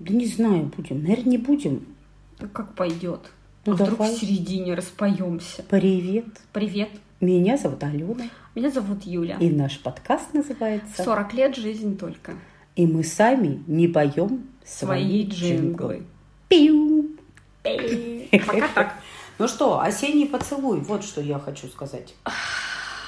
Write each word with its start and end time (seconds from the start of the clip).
Да 0.00 0.14
не 0.14 0.26
знаю, 0.26 0.72
будем. 0.74 1.02
Наверное, 1.02 1.32
не 1.32 1.38
будем. 1.38 1.84
Да 2.38 2.48
как 2.48 2.74
пойдет. 2.74 3.20
Ну, 3.66 3.72
а 3.72 3.74
вдруг 3.74 3.90
давай. 3.98 4.14
в 4.14 4.18
середине 4.18 4.72
распоемся. 4.74 5.62
Привет. 5.68 6.24
Привет. 6.54 6.88
Меня 7.20 7.58
зовут 7.58 7.82
Алена. 7.84 8.24
Меня 8.54 8.70
зовут 8.70 9.02
Юля. 9.04 9.36
И 9.38 9.50
наш 9.50 9.78
подкаст 9.78 10.32
называется 10.32 11.02
40 11.02 11.34
лет 11.34 11.54
жизнь 11.56 11.98
только. 11.98 12.32
И 12.76 12.86
мы 12.86 13.04
сами 13.04 13.62
не 13.66 13.88
поем 13.88 14.48
свои, 14.64 15.26
Свои 15.26 15.26
джинглы. 15.26 16.02
Пиу. 16.48 17.10
Пока 17.62 18.68
так. 18.74 18.94
Ну 19.38 19.48
что, 19.48 19.80
осенний 19.80 20.26
поцелуй, 20.26 20.80
вот 20.80 21.04
что 21.04 21.20
я 21.20 21.38
хочу 21.38 21.68
сказать. 21.68 22.14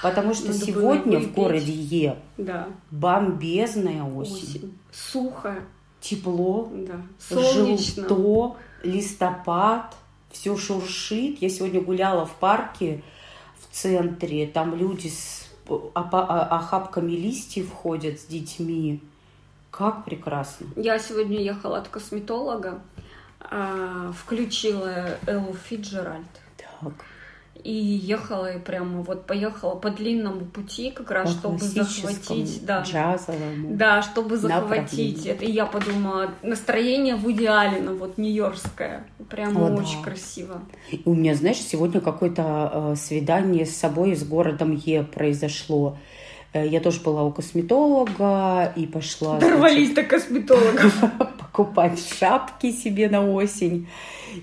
Потому 0.03 0.35
что 0.35 0.49
Надо 0.49 0.59
сегодня 0.59 1.19
в 1.21 1.33
городе 1.33 1.73
Е 1.73 2.17
Да. 2.37 2.69
бомбезная 2.91 4.03
осень. 4.03 4.35
Осень. 4.35 4.79
Сухо. 4.93 5.57
Тепло, 6.03 6.69
Да. 6.73 7.01
Солнечно. 7.19 8.09
желто, 8.09 8.57
листопад, 8.83 9.95
все 10.33 10.57
шуршит. 10.57 11.41
Я 11.41 11.49
сегодня 11.49 11.81
гуляла 11.81 12.27
в 12.27 12.33
парке 12.35 13.03
в 13.61 13.75
центре, 13.75 14.47
там 14.47 14.75
люди 14.75 15.09
с 15.09 15.49
а- 15.95 16.49
охапками 16.59 17.13
листьев 17.13 17.73
ходят 17.73 18.21
с 18.21 18.25
детьми. 18.25 19.01
Как 19.71 20.05
прекрасно. 20.05 20.67
Я 20.77 20.99
сегодня 20.99 21.41
ехала 21.41 21.79
от 21.79 21.89
косметолога, 21.89 22.83
а, 23.41 24.13
включила 24.13 25.19
Эллу 25.27 25.55
Фиджеральд. 25.55 26.27
Так, 26.59 26.93
И 27.65 27.73
ехала, 27.73 28.53
и 28.53 28.59
прямо 28.59 29.03
вот 29.03 29.27
поехала 29.27 29.77
по 29.77 29.91
длинному 29.91 30.47
пути, 30.47 30.91
как 30.91 31.11
раз, 31.11 31.33
по 31.35 31.39
чтобы 31.39 31.59
захватить, 31.59 32.65
да, 32.65 32.83
джазовому. 32.83 33.77
да, 33.77 34.03
чтобы 34.03 34.37
захватить 34.37 35.27
это. 35.27 35.45
И 35.45 35.53
я 35.53 35.67
подумала, 35.67 36.31
настроение 36.43 37.15
в 37.15 37.31
идеале, 37.31 37.81
ну 37.81 37.97
вот 37.97 38.19
нью-йоркское, 38.19 39.05
прямо 39.29 39.67
О, 39.67 39.69
да. 39.69 39.83
очень 39.83 40.03
красиво. 40.03 40.63
И 40.91 41.03
у 41.05 41.15
меня, 41.15 41.35
знаешь, 41.35 41.59
сегодня 41.59 42.01
какое-то 42.01 42.93
э, 42.93 42.97
свидание 42.97 43.65
с 43.65 43.77
собой, 43.77 44.17
с 44.17 44.25
городом 44.25 44.73
Е 44.73 45.05
произошло. 45.05 45.99
Э, 46.53 46.67
Я 46.67 46.81
тоже 46.81 47.01
была 47.01 47.23
у 47.25 47.33
косметолога 47.33 48.73
и 48.77 48.87
пошла 48.87 49.39
значит, 49.39 49.51
Дорвались 49.51 49.95
до 49.95 50.03
косметологов. 50.03 51.05
покупать 51.53 52.01
шапки 52.19 52.73
себе 52.73 53.09
на 53.09 53.31
осень. 53.31 53.87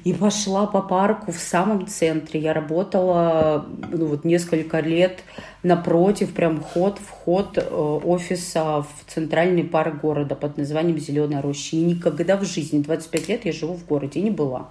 И 0.04 0.14
пошла 0.14 0.68
по 0.68 0.82
парку 0.82 1.32
в 1.32 1.40
самом 1.40 1.88
центре. 1.88 2.40
Я 2.40 2.54
работала 2.54 3.66
ну, 3.92 4.06
вот 4.06 4.24
несколько 4.24 4.82
лет 4.82 5.24
напротив, 5.64 6.34
прям 6.34 6.62
ход, 6.62 7.00
вход 7.00 7.58
э, 7.58 7.62
офиса 7.62 8.84
в 8.84 9.12
центральный 9.12 9.64
парк 9.64 10.00
города 10.02 10.36
под 10.36 10.58
названием 10.58 11.00
Зеленая 11.00 11.42
роща. 11.42 11.76
И 11.76 11.82
никогда 11.82 12.38
в 12.38 12.46
жизни, 12.46 12.84
25 12.84 13.30
лет 13.30 13.46
я 13.46 13.52
живу 13.52 13.74
в 13.74 13.86
городе, 13.88 14.22
не 14.22 14.32
была. 14.32 14.70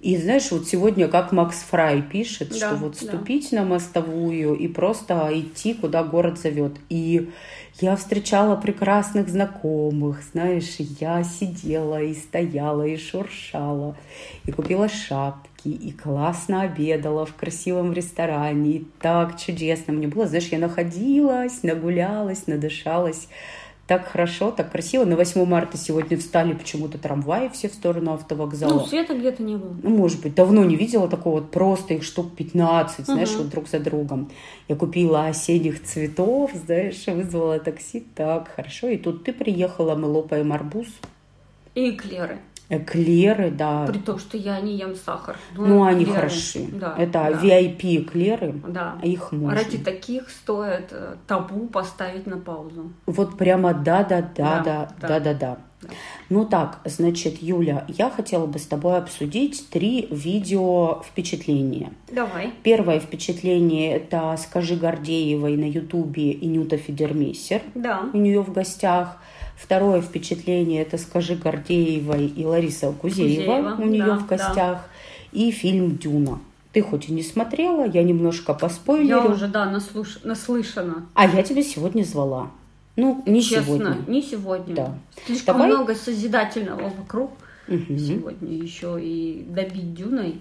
И 0.00 0.16
знаешь, 0.16 0.50
вот 0.50 0.66
сегодня, 0.66 1.08
как 1.08 1.30
Макс 1.30 1.58
Фрай 1.58 2.00
пишет, 2.00 2.48
Да, 2.48 2.56
что 2.56 2.76
вот 2.76 2.96
да. 2.98 3.06
ступить 3.06 3.52
на 3.52 3.64
мостовую 3.64 4.54
и 4.54 4.66
просто 4.66 5.28
идти, 5.32 5.74
куда 5.74 6.02
город 6.02 6.38
зовет. 6.38 6.72
И 6.88 7.28
я 7.80 7.96
встречала 7.96 8.56
прекрасных 8.56 9.28
знакомых, 9.28 10.22
знаешь, 10.32 10.76
я 11.00 11.22
сидела 11.22 12.02
и 12.02 12.14
стояла, 12.14 12.86
и 12.86 12.96
шуршала, 12.96 13.94
и 14.46 14.52
купила 14.52 14.88
шапки, 14.88 15.68
и 15.68 15.92
классно 15.92 16.62
обедала 16.62 17.26
в 17.26 17.34
красивом 17.34 17.92
ресторане, 17.92 18.70
и 18.70 18.86
так 19.00 19.38
чудесно 19.38 19.92
мне 19.92 20.08
было. 20.08 20.26
Знаешь, 20.26 20.48
я 20.48 20.58
находилась, 20.58 21.62
нагулялась, 21.62 22.46
надышалась. 22.46 23.28
Так 23.90 24.06
хорошо, 24.06 24.52
так 24.52 24.70
красиво. 24.70 25.04
На 25.04 25.16
8 25.16 25.44
марта 25.44 25.76
сегодня 25.76 26.16
встали 26.16 26.52
почему-то 26.52 26.96
трамваи 26.96 27.48
все 27.48 27.68
в 27.68 27.74
сторону 27.74 28.12
автовокзала. 28.12 28.74
Ну, 28.74 28.86
света 28.86 29.18
где-то 29.18 29.42
не 29.42 29.56
было. 29.56 29.74
Ну, 29.82 29.90
может 29.90 30.22
быть, 30.22 30.32
давно 30.36 30.62
не 30.62 30.76
видела 30.76 31.08
такого, 31.08 31.40
вот 31.40 31.50
просто 31.50 31.94
их 31.94 32.04
штук 32.04 32.36
15, 32.36 33.06
знаешь, 33.06 33.30
Мгм. 33.30 33.38
вот 33.38 33.48
друг 33.48 33.68
за 33.68 33.80
другом. 33.80 34.30
Я 34.68 34.76
купила 34.76 35.26
осенних 35.26 35.82
цветов, 35.82 36.52
знаешь, 36.54 37.04
вызвала 37.08 37.58
такси, 37.58 38.06
так, 38.14 38.52
хорошо. 38.54 38.86
И 38.86 38.96
тут 38.96 39.24
ты 39.24 39.32
приехала, 39.32 39.96
мы 39.96 40.06
лопаем 40.06 40.52
арбуз, 40.52 40.86
И 41.74 41.90
эклеры. 41.90 42.38
Эклеры, 42.70 43.50
да. 43.50 43.84
При 43.86 43.98
том, 43.98 44.18
что 44.18 44.36
я 44.36 44.60
не 44.60 44.76
ем 44.76 44.94
сахар. 44.94 45.36
Но 45.56 45.66
Ну, 45.66 45.84
они 45.84 46.04
эклеры, 46.04 46.20
хороши. 46.20 46.66
Да, 46.72 46.94
Это 46.96 47.12
да. 47.12 47.30
VIP 47.32 48.02
эклеры, 48.04 48.54
Да. 48.66 48.96
их 49.02 49.32
можно. 49.32 49.58
Ради 49.58 49.76
таких 49.78 50.30
стоит 50.30 50.88
э, 50.92 51.16
табу 51.26 51.66
поставить 51.66 52.26
на 52.26 52.38
паузу. 52.38 52.92
Вот 53.06 53.36
прямо 53.36 53.74
да-да-да, 53.74 54.22
Да, 54.36 54.62
да, 54.64 54.88
да. 55.00 55.08
да-да-да. 55.08 55.58
Да. 55.82 55.88
Ну 56.28 56.44
так, 56.44 56.80
значит, 56.84 57.40
Юля, 57.42 57.86
я 57.88 58.10
хотела 58.10 58.44
бы 58.46 58.58
с 58.58 58.66
тобой 58.66 58.98
обсудить 58.98 59.70
три 59.70 60.06
видео 60.10 61.02
впечатления. 61.02 61.92
Давай. 62.12 62.52
Первое 62.62 63.00
впечатление– 63.00 63.92
это 63.96 64.36
«Скажи 64.38 64.76
Гордеевой» 64.76 65.56
на 65.56 65.64
Ютубе 65.64 66.32
и 66.32 66.46
Нюта 66.46 66.76
Федермейсер 66.76 67.62
Да. 67.74 68.02
у 68.12 68.16
нее 68.18 68.42
в 68.42 68.52
гостях. 68.52 69.16
Второе 69.62 70.00
впечатление– 70.00 70.82
это 70.82 70.96
«Скажи 70.96 71.34
Гордеевой» 71.34 72.26
и 72.26 72.44
Лариса 72.46 72.92
Кузеева, 72.92 73.56
Кузеева, 73.56 73.74
у 73.78 73.84
нее 73.84 74.04
да, 74.06 74.18
в 74.18 74.26
гостях. 74.26 74.88
И 75.32 75.50
фильм 75.50 75.98
«Дюна». 75.98 76.40
Ты 76.72 76.82
хоть 76.82 77.08
и 77.08 77.12
не 77.12 77.22
смотрела, 77.22 77.86
я 77.86 78.02
немножко 78.02 78.52
Я 78.52 78.58
поспойлерю. 78.58 79.32
уже, 79.32 79.48
да, 79.48 79.66
наслуш... 79.66 80.20
наслышана. 80.24 81.06
А 81.14 81.26
я 81.26 81.42
тебя 81.42 81.62
сегодня 81.62 82.04
звала. 82.04 82.50
Ну, 82.96 83.22
не 83.26 83.42
Честно, 83.42 83.64
сегодня. 83.64 83.96
не 84.06 84.22
сегодня. 84.22 84.74
Да. 84.74 84.94
Слишком 85.26 85.56
Давай. 85.56 85.68
много 85.72 85.94
созидательного 85.94 86.90
вокруг 86.96 87.32
Мгм. 87.68 87.98
сегодня. 87.98 88.54
Еще 88.56 88.98
и 89.00 89.44
добить 89.48 89.94
дюной. 89.94 90.36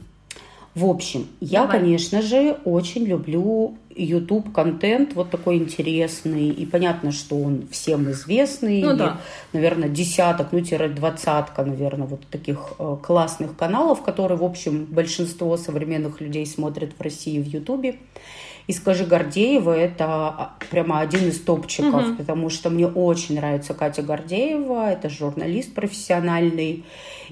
В 0.80 0.86
общем, 0.86 1.28
я, 1.42 1.64
Давай. 1.64 1.80
конечно 1.80 2.22
же, 2.22 2.58
очень 2.64 3.04
люблю 3.04 3.76
YouTube 3.94 4.54
контент 4.54 5.14
вот 5.14 5.30
такой 5.30 5.58
интересный. 5.58 6.48
И 6.48 6.66
понятно, 6.66 7.12
что 7.12 7.36
он 7.38 7.68
всем 7.70 8.10
известный. 8.12 8.82
Ну 8.82 8.94
И, 8.94 8.98
да. 8.98 9.20
Наверное, 9.52 9.90
десяток, 9.90 10.54
ну, 10.54 10.62
тире 10.62 10.88
двадцатка, 10.88 11.66
наверное, 11.66 12.08
вот 12.08 12.22
таких 12.32 12.76
э, 12.80 12.96
классных 13.04 13.58
каналов, 13.58 14.04
которые, 14.04 14.38
в 14.38 14.44
общем, 14.44 14.86
большинство 14.86 15.58
современных 15.58 16.22
людей 16.22 16.46
смотрят 16.46 16.92
в 16.98 17.02
России 17.02 17.42
в 17.42 17.46
YouTube. 17.46 17.98
И 18.70 18.72
скажи 18.72 19.04
Гордеева, 19.04 19.72
это 19.76 20.06
а, 20.06 20.54
прямо 20.70 21.00
один 21.00 21.28
из 21.28 21.40
топчиков, 21.42 22.06
Мгм. 22.06 22.18
потому 22.18 22.50
что 22.52 22.70
мне 22.70 22.86
очень 22.86 23.34
нравится 23.36 23.74
Катя 23.74 24.04
Гордеева, 24.04 24.92
это 24.92 25.10
журналист 25.10 25.74
профессиональный, 25.74 26.84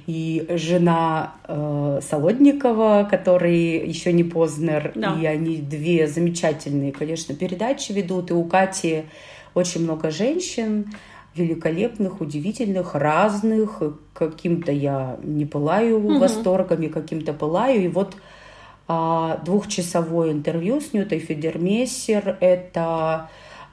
и 0.07 0.47
жена 0.49 1.35
э, 1.47 1.99
Солодникова, 2.01 3.07
который 3.11 3.87
еще 3.87 4.13
не 4.13 4.23
Познер, 4.23 4.93
Да. 4.95 5.15
и 5.21 5.27
они 5.27 5.57
две 5.57 6.07
замечательные, 6.07 6.91
конечно, 6.91 7.35
передачи 7.35 7.91
ведут, 7.91 8.31
и 8.31 8.33
у 8.33 8.43
Кати 8.43 9.03
очень 9.53 9.83
много 9.83 10.09
женщин, 10.09 10.85
великолепных, 11.35 12.19
удивительных, 12.19 12.95
разных. 12.95 13.83
Каким-то 14.15 14.71
я 14.71 15.19
не 15.21 15.45
пылаю 15.45 15.99
Мгм. 15.99 16.17
восторгами, 16.19 16.87
каким-то 16.87 17.33
пылаю. 17.33 17.83
И 17.83 17.87
вот 17.89 18.15
двухчасовое 18.87 20.31
интервью 20.31 20.79
с 20.79 20.93
Нютой 20.93 21.19
Федермессер. 21.19 22.37
Это 22.39 23.29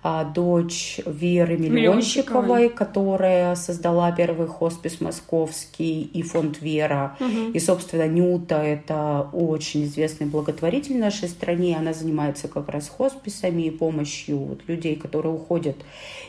а, 0.07 0.23
дочь 0.25 1.01
Веры 1.07 1.57
Миллионщиковой, 1.57 2.69
которая 2.69 3.55
создала 3.55 4.13
первый 4.13 4.47
хоспис 4.47 5.01
московский 5.01 6.03
и 6.03 6.21
фонд 6.21 6.61
Вера. 6.61 7.17
Мгм. 7.21 7.53
И, 7.53 7.59
собственно, 7.59 8.07
Нюта– 8.07 8.57
это 8.63 9.27
очень 9.33 9.85
известный 9.85 10.27
благотворитель 10.27 10.97
в 10.97 10.99
нашей 10.99 11.31
стране. 11.31 11.79
Она 11.79 11.95
занимается 11.95 12.49
как 12.49 12.69
раз 12.69 12.91
хосписами 12.91 13.63
и 13.63 13.71
помощью 13.71 14.37
вот 14.41 14.69
людей, 14.69 14.95
которые 14.95 15.33
уходят 15.33 15.77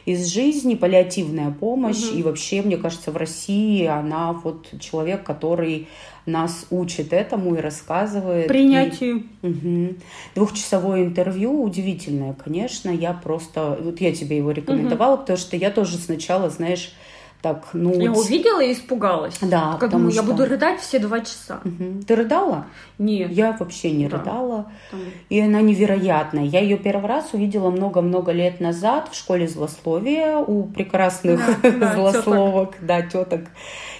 из 0.05 0.25
жизни, 0.27 0.75
паллиативная 0.75 1.51
помощь. 1.51 2.11
Мгм. 2.11 2.19
И 2.19 2.23
вообще, 2.23 2.61
мне 2.61 2.77
кажется, 2.77 3.11
в 3.11 3.17
России 3.17 3.85
она 3.85 4.31
вот 4.31 4.67
человек, 4.79 5.23
который 5.23 5.89
нас 6.25 6.65
учит 6.71 7.13
этому 7.13 7.55
и 7.55 7.59
рассказывает. 7.59 8.47
Принятию. 8.47 9.23
И- 9.41 9.47
Мгм. 9.47 9.97
Двухчасовое 10.35 11.03
интервью 11.05 11.61
удивительное, 11.63 12.33
конечно. 12.33 12.89
Я 12.89 13.13
просто... 13.13 13.77
Вот 13.81 14.01
я 14.01 14.13
тебе 14.13 14.37
его 14.37 14.51
рекомендовала, 14.51 15.17
потому 15.17 15.37
что 15.37 15.55
я 15.55 15.69
тоже 15.71 15.97
сначала, 15.97 16.49
знаешь, 16.49 16.93
так, 17.41 17.67
ну... 17.73 17.93
Я 18.01 18.11
увидела 18.11 18.59
и 18.59 18.73
испугалась. 18.73 19.37
Да, 19.39 19.73
Как 19.73 19.81
потому 19.91 20.05
думаю, 20.09 20.15
я 20.15 20.21
что- 20.23 20.31
буду 20.31 20.45
рыдать 20.45 20.79
все 20.79 20.97
два 20.97 21.19
часа. 21.19 21.59
Мгм. 21.63 22.01
Ты 22.01 22.15
рыдала? 22.15 22.65
Нет. 22.97 23.31
Я 23.31 23.55
вообще 23.59 23.91
не 23.91 24.07
Да. 24.07 24.17
рыдала. 24.17 24.71
Там- 24.89 24.99
И 25.29 25.39
она 25.39 25.61
невероятная. 25.61 26.43
Я 26.45 26.61
ее 26.61 26.77
первый 26.77 27.05
раз 27.07 27.29
увидела 27.33 27.69
много-много 27.69 28.31
лет 28.31 28.59
назад 28.61 29.09
в 29.11 29.15
школе 29.15 29.47
злословия 29.47 30.37
у 30.37 30.63
прекрасных 30.63 31.39
Да, 31.61 31.69
да, 31.71 31.93
злословок, 31.93 32.77
да, 32.81 33.03
теток. 33.03 33.41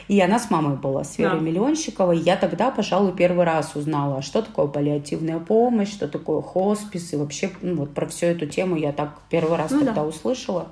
И 0.07 0.19
она 0.21 0.39
с 0.39 0.51
мамой 0.51 0.77
была, 0.77 1.03
с 1.03 1.17
Верой 1.17 1.39
Да. 1.39 1.45
Миллионщиковой. 1.45 2.19
Я 2.19 2.35
тогда, 2.35 2.71
пожалуй, 2.71 3.13
первый 3.13 3.45
раз 3.45 3.75
узнала, 3.75 4.21
что 4.21 4.41
такое 4.41 4.67
паллиативная 4.67 5.39
помощь, 5.39 5.91
что 5.91 6.07
такое 6.07 6.41
хоспис. 6.41 7.13
И 7.13 7.17
вообще 7.17 7.49
ну, 7.61 7.75
вот 7.77 7.93
про 7.93 8.05
всю 8.07 8.27
эту 8.27 8.45
тему 8.45 8.75
я 8.75 8.91
так 8.91 9.19
первый 9.29 9.57
раз 9.57 9.71
Ну 9.71 9.79
да. 9.79 9.87
тогда 9.87 10.03
услышала. 10.03 10.67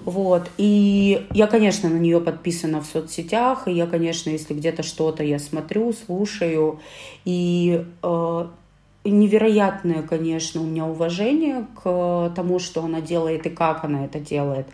Вот. 0.00 0.50
И 0.58 1.26
я, 1.32 1.46
конечно, 1.46 1.88
на 1.88 1.96
нее 1.98 2.20
подписана 2.20 2.80
в 2.80 2.86
соцсетях, 2.86 3.66
и 3.66 3.72
я, 3.72 3.86
конечно, 3.86 4.30
если 4.30 4.54
где-то 4.54 4.82
что-то 4.82 5.24
я 5.24 5.38
смотрю, 5.38 5.92
слушаю, 5.92 6.80
и 7.24 7.84
э, 8.02 8.46
невероятное, 9.04 10.02
конечно, 10.02 10.60
у 10.60 10.64
меня 10.64 10.84
уважение 10.84 11.66
к 11.82 12.32
тому, 12.34 12.58
что 12.58 12.84
она 12.84 13.00
делает 13.00 13.46
и 13.46 13.50
как 13.50 13.84
она 13.84 14.04
это 14.04 14.20
делает. 14.20 14.66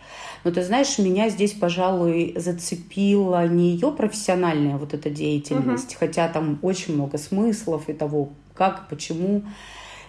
Но 0.43 0.51
ты 0.51 0.63
знаешь, 0.63 0.97
меня 0.97 1.29
здесь, 1.29 1.53
пожалуй, 1.53 2.33
зацепила 2.35 3.47
не 3.47 3.71
ее 3.71 3.91
профессиональная 3.91 4.77
вот 4.77 4.93
эта 4.93 5.09
деятельность, 5.09 5.91
угу. 5.91 5.99
хотя 5.99 6.27
там 6.27 6.59
очень 6.61 6.95
много 6.95 7.17
смыслов 7.17 7.89
и 7.89 7.93
того, 7.93 8.29
как, 8.53 8.87
почему. 8.89 9.43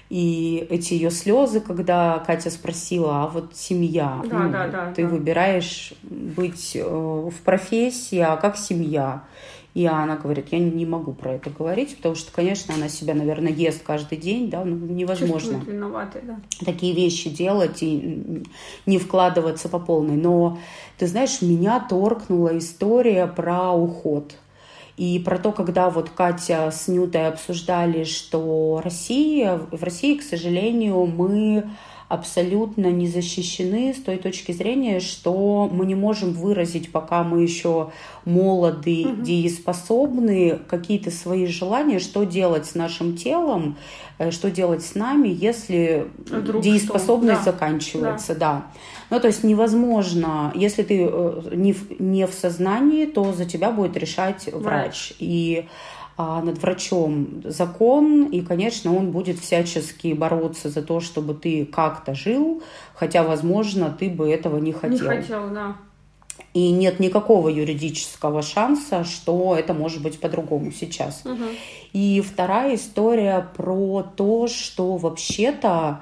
И 0.09 0.67
эти 0.71 0.95
ее 0.95 1.11
слезы, 1.11 1.61
когда 1.61 2.23
Катя 2.25 2.51
спросила, 2.51 3.25
а 3.25 3.27
вот 3.27 3.57
семья, 3.57 4.21
да, 4.25 4.39
ну, 4.39 4.53
да, 4.53 4.69
да, 4.69 4.93
ты 4.93 5.03
да. 5.03 5.09
выбираешь 5.09 5.95
быть 6.05 6.77
э, 6.77 6.85
в 6.85 7.35
профессии, 7.45 8.19
а 8.19 8.37
как 8.37 8.57
семья? 8.57 9.25
И 9.77 9.85
она 9.85 10.17
говорит, 10.17 10.47
я 10.53 10.59
не 10.59 10.87
могу 10.87 11.13
про 11.13 11.35
это 11.35 11.51
говорить, 11.51 11.99
потому 11.99 12.15
что, 12.15 12.33
конечно, 12.33 12.73
она 12.73 12.89
себя, 12.89 13.13
наверное, 13.13 13.53
ест 13.53 13.83
каждый 13.83 14.17
день, 14.17 14.49
да, 14.49 14.65
ну, 14.65 14.75
невозможно 14.75 15.63
да. 16.23 16.41
такие 16.65 16.95
вещи 16.95 17.29
делать 17.29 17.83
и 17.83 18.43
не 18.87 18.99
вкладываться 18.99 19.69
по 19.69 19.79
полной. 19.79 20.17
Но, 20.17 20.59
ты 20.97 21.07
знаешь, 21.07 21.43
меня 21.43 21.79
торкнула 21.79 22.57
история 22.57 23.27
про 23.27 23.73
уход. 23.73 24.37
И 24.97 25.19
про 25.19 25.37
то, 25.37 25.53
когда 25.53 25.91
вот 25.91 26.09
Катя 26.09 26.71
с 26.71 26.89
Нютой 26.89 27.29
обсуждали, 27.29 28.05
что 28.05 28.81
Россия, 28.83 29.61
в 29.71 29.83
России, 29.83 30.17
к 30.17 30.23
сожалению, 30.23 31.05
мы 31.05 31.69
абсолютно 32.09 32.87
не 32.87 33.09
защищены 33.09 33.93
с 33.93 34.01
той 34.01 34.19
точки 34.19 34.53
зрения, 34.53 35.01
что 35.01 35.69
мы 35.73 35.87
не 35.87 35.97
можем 35.97 36.33
выразить, 36.33 36.93
пока 36.93 37.25
мы 37.25 37.43
еще 37.43 37.91
молоды, 38.25 39.07
угу. 39.09 39.23
дееспособны, 39.23 40.61
какие-то 40.69 41.11
свои 41.11 41.47
желания, 41.47 41.99
что 41.99 42.25
делать 42.25 42.67
с 42.67 42.75
нашим 42.77 43.17
телом, 43.17 43.77
э, 44.19 44.31
что 44.31 44.51
делать 44.53 44.85
с 44.85 44.95
нами, 44.95 45.29
если 45.29 46.07
Вдруг 46.27 46.63
дееспособность 46.63 47.45
да. 47.45 47.53
заканчивается, 47.53 48.35
да. 48.35 48.39
да. 48.39 48.67
Ну, 49.11 49.21
то 49.21 49.27
есть 49.27 49.43
невозможно, 49.43 50.53
если 50.55 50.85
ты 50.85 51.09
э, 51.11 51.43
не 51.55 51.73
в, 51.73 52.01
не 52.01 52.27
в 52.27 52.33
сознании, 52.33 53.07
то 53.07 53.33
за 53.33 53.47
тебя 53.47 53.73
будет 53.73 53.97
решать 53.97 54.47
врач. 54.47 54.63
врач. 54.63 55.13
И 55.19 55.67
над 56.19 56.59
врачом 56.59 57.43
закон, 57.45 58.27
и, 58.27 58.41
конечно, 58.41 58.97
он 58.97 59.11
будет 59.11 59.39
всячески 59.39 60.15
бороться 60.15 60.71
за 60.71 60.83
то, 60.83 61.01
чтобы 61.01 61.35
ты 61.35 61.67
как-то 61.67 62.15
жил, 62.15 62.63
хотя, 62.95 63.23
возможно, 63.23 63.95
ты 63.99 64.09
бы 64.09 64.31
этого 64.31 64.59
не 64.59 64.73
хотел. 64.73 65.11
Не 65.11 65.21
хотел, 65.21 65.51
да. 65.51 65.77
И 66.55 66.71
нет 66.71 67.01
никакого 67.01 67.51
юридического 67.51 68.41
шанса, 68.41 69.05
что 69.05 69.57
это 69.57 69.75
может 69.75 70.03
быть 70.03 70.19
по-другому 70.19 70.73
сейчас. 70.73 71.23
Угу. 71.27 71.45
И 71.93 72.23
вторая 72.23 72.77
история 72.77 73.47
про 73.55 74.03
то, 74.03 74.47
что 74.47 74.97
вообще-то 74.97 76.01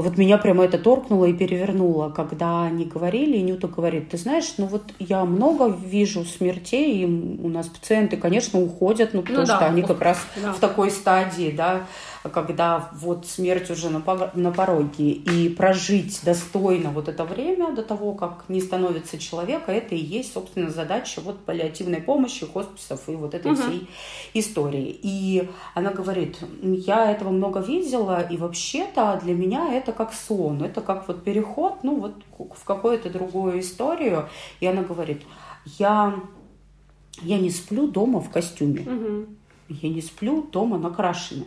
вот 0.00 0.16
меня 0.16 0.38
прямо 0.38 0.64
это 0.64 0.78
торкнуло 0.78 1.24
и 1.24 1.32
перевернуло, 1.32 2.10
когда 2.10 2.64
они 2.64 2.84
говорили, 2.84 3.36
и 3.36 3.42
Нюта 3.42 3.68
говорит, 3.68 4.10
ты 4.10 4.16
знаешь, 4.16 4.54
ну 4.56 4.66
вот 4.66 4.92
я 4.98 5.24
много 5.24 5.68
вижу 5.68 6.24
смертей, 6.24 7.02
и 7.02 7.04
у 7.04 7.48
нас 7.48 7.66
пациенты, 7.66 8.16
конечно, 8.16 8.60
уходят, 8.60 9.12
ну 9.12 9.22
потому 9.22 9.40
ну, 9.40 9.46
что 9.46 9.58
да, 9.58 9.66
они 9.66 9.82
как 9.82 10.00
раз 10.00 10.24
да. 10.40 10.52
в 10.52 10.60
такой 10.60 10.90
стадии, 10.90 11.50
да, 11.50 11.86
когда 12.28 12.90
вот 12.92 13.26
смерть 13.26 13.70
уже 13.70 13.90
на, 13.90 14.02
на 14.34 14.52
пороге, 14.52 15.12
и 15.12 15.48
прожить 15.48 16.20
достойно 16.24 16.90
вот 16.90 17.08
это 17.08 17.24
время 17.24 17.72
до 17.72 17.82
того, 17.82 18.14
как 18.14 18.44
не 18.48 18.60
становится 18.60 19.18
человека, 19.18 19.72
это 19.72 19.94
и 19.94 19.98
есть, 19.98 20.32
собственно, 20.32 20.70
задача 20.70 21.20
вот 21.20 21.38
паллиативной 21.44 22.00
помощи, 22.00 22.46
хосписов 22.46 23.08
и 23.08 23.16
вот 23.16 23.34
этой 23.34 23.52
угу. 23.52 23.62
всей 23.62 23.88
истории. 24.34 24.98
И 25.02 25.48
она 25.74 25.90
говорит, 25.90 26.38
я 26.62 27.10
этого 27.10 27.30
много 27.30 27.60
видела, 27.60 28.20
и 28.20 28.36
вообще-то 28.36 29.20
для 29.22 29.34
меня 29.34 29.74
это 29.74 29.92
как 29.92 30.12
сон, 30.12 30.62
это 30.62 30.80
как 30.80 31.08
вот 31.08 31.24
переход, 31.24 31.82
ну 31.82 31.96
вот 32.00 32.14
в 32.38 32.64
какую-то 32.64 33.10
другую 33.10 33.60
историю. 33.60 34.28
И 34.60 34.66
она 34.66 34.82
говорит, 34.82 35.22
я, 35.78 36.14
я 37.22 37.38
не 37.38 37.50
сплю 37.50 37.88
дома 37.88 38.20
в 38.20 38.30
костюме. 38.30 38.80
Угу. 38.80 39.26
Я 39.68 39.88
не 39.90 40.00
сплю 40.00 40.42
дома 40.42 40.78
накрашенная. 40.78 41.46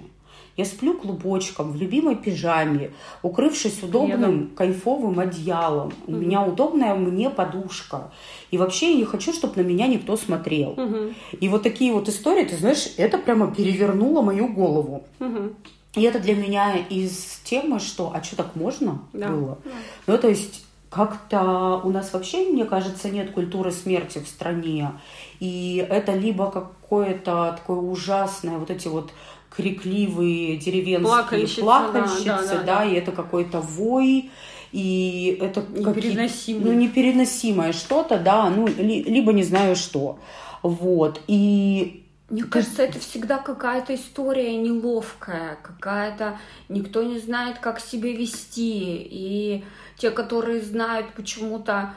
Я 0.58 0.66
сплю 0.66 0.94
клубочком 0.98 1.72
в 1.72 1.76
любимой 1.76 2.16
пижаме, 2.16 2.92
укрывшись 3.22 3.82
удобным, 3.84 4.42
Еда. 4.42 4.56
кайфовым 4.56 5.20
одеялом. 5.20 5.94
У 6.08 6.12
меня 6.12 6.44
удобная 6.44 6.94
мне 6.96 7.30
подушка. 7.30 8.12
И 8.52 8.58
вообще 8.58 8.92
я 8.92 8.98
не 8.98 9.06
хочу, 9.06 9.34
чтобы 9.34 9.62
на 9.64 9.66
меня 9.66 9.88
никто 9.88 10.18
смотрел. 10.18 10.72
Угу. 10.72 11.14
И 11.40 11.50
вот 11.50 11.64
такие 11.64 11.94
вот 11.94 12.10
истории, 12.10 12.46
ты 12.46 12.58
знаешь, 12.58 12.90
это 12.98 13.18
прямо 13.18 13.54
перевернуло 13.54 14.22
мою 14.22 14.48
голову. 14.50 15.04
Угу. 15.20 15.54
И 15.96 16.04
это 16.04 16.20
для 16.20 16.36
меня 16.36 16.78
из 16.78 17.42
темы, 17.44 17.80
что 17.80 18.12
а 18.14 18.24
что 18.24 18.38
так 18.38 18.56
можно 18.56 19.02
да. 19.14 19.28
было? 19.30 19.58
Да. 19.64 19.72
Ну, 20.08 20.18
то 20.18 20.30
есть 20.30 20.66
как-то 20.90 21.82
у 21.84 21.90
нас 21.90 22.12
вообще, 22.12 22.50
мне 22.50 22.66
кажется, 22.66 23.10
нет 23.10 23.32
культуры 23.32 23.72
смерти 23.72 24.20
в 24.20 24.28
стране. 24.28 24.92
И 25.40 25.86
это 25.90 26.14
либо 26.14 26.52
какое-то 26.52 27.56
такое 27.58 27.78
ужасное, 27.78 28.58
вот 28.58 28.70
эти 28.70 28.90
вот 28.90 29.12
крикливые 29.56 30.58
деревенские 30.58 31.02
плакальщицы, 31.02 31.62
плакальщицы 31.62 32.26
да, 32.26 32.42
да, 32.42 32.48
да, 32.48 32.64
да, 32.64 32.86
и 32.86 32.94
это 32.94 33.12
какой-то 33.12 33.60
вой, 33.60 34.32
и 34.72 35.38
это 35.42 35.62
непереносимое. 35.62 36.64
Ну, 36.64 36.74
непереносимое 36.74 37.74
что-то, 37.74 38.18
да, 38.18 38.50
ну, 38.50 38.68
ли, 38.68 39.04
либо 39.04 39.34
не 39.34 39.44
знаю 39.44 39.76
что. 39.76 40.20
Вот, 40.64 41.22
и 41.28 42.06
мне 42.30 42.46
кажется, 42.46 42.84
это 42.84 42.98
всегда 42.98 43.40
какая-то 43.40 43.94
история 43.94 44.56
неловкая, 44.56 45.58
какая-то 45.62 46.40
никто 46.70 47.04
не 47.04 47.20
знает, 47.20 47.60
как 47.60 47.82
себя 47.82 48.14
вести. 48.14 49.02
И 49.04 49.66
те, 49.98 50.12
которые 50.12 50.62
знают 50.62 51.08
почему-то 51.14 51.94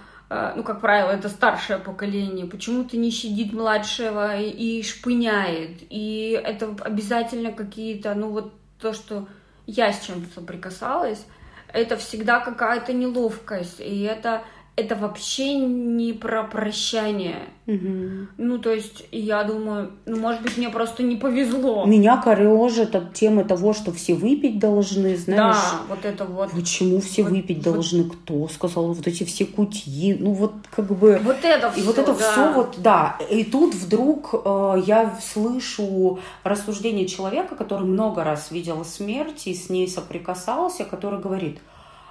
ну, 0.57 0.63
как 0.63 0.81
правило, 0.81 1.11
это 1.11 1.29
старшее 1.29 1.79
поколение, 1.79 2.47
почему-то 2.47 2.97
не 2.97 3.11
щадит 3.11 3.53
младшего 3.53 4.37
и, 4.37 4.49
и 4.49 4.83
шпыняет. 4.83 5.83
И 5.91 6.41
это 6.43 6.75
обязательно 6.81 7.53
какие-то, 7.53 8.15
ну, 8.15 8.31
вот 8.31 8.53
то, 8.81 8.93
что 8.93 9.29
я 9.67 9.93
с 9.93 10.05
чем-то 10.05 10.33
соприкасалась, 10.35 11.25
это 11.73 11.97
всегда 11.97 12.41
какая-то 12.41 12.93
неловкость. 12.93 13.81
И 13.81 14.03
это 14.03 14.43
это 14.77 14.97
вообще 14.97 15.55
не 15.55 16.13
про 16.13 16.43
прощание. 16.43 17.49
Угу. 17.67 18.29
Ну, 18.39 18.59
то 18.59 18.73
есть, 18.73 19.05
я 19.13 19.45
думаю, 19.45 19.93
ну, 20.05 20.19
может 20.19 20.43
быть, 20.43 20.59
мне 20.59 20.69
просто 20.69 21.05
не 21.05 21.15
повезло. 21.15 21.85
Меня 21.87 22.17
корежит 22.17 22.97
от 22.97 23.15
темы 23.15 23.45
того, 23.45 23.73
что 23.73 23.93
все 23.93 24.15
выпить 24.15 24.59
должны, 24.59 25.17
знаешь. 25.17 25.55
Да, 25.55 25.81
вот 25.89 26.05
это 26.05 26.25
вот. 26.25 26.51
Почему 26.51 27.01
все 27.01 27.23
вот, 27.23 27.31
выпить 27.31 27.59
вот, 27.59 27.73
должны? 27.73 28.05
Кто 28.05 28.49
сказал? 28.49 28.93
Вот 28.93 29.07
эти 29.07 29.23
все 29.23 29.47
кутьи. 29.47 30.17
Ну, 30.19 30.33
вот 30.33 30.55
как 30.75 30.87
бы... 30.87 31.21
Вот 31.23 31.45
это 31.45 31.71
все, 31.71 31.81
И 31.81 31.85
вот 31.85 31.99
это 31.99 32.13
да. 32.13 32.33
все 32.33 32.53
вот, 32.53 32.75
да. 32.79 33.17
И 33.31 33.45
тут 33.45 33.75
вдруг 33.77 34.35
э, 34.45 34.83
я 34.87 35.17
слышу 35.23 36.19
рассуждение 36.43 37.07
человека, 37.07 37.55
который 37.55 37.87
много 37.87 38.25
раз 38.25 38.51
видел 38.51 38.85
смерть 38.85 39.47
и 39.47 39.55
с 39.55 39.71
ней 39.71 39.87
соприкасался, 39.87 40.85
который 40.85 41.21
говорит– 41.21 41.61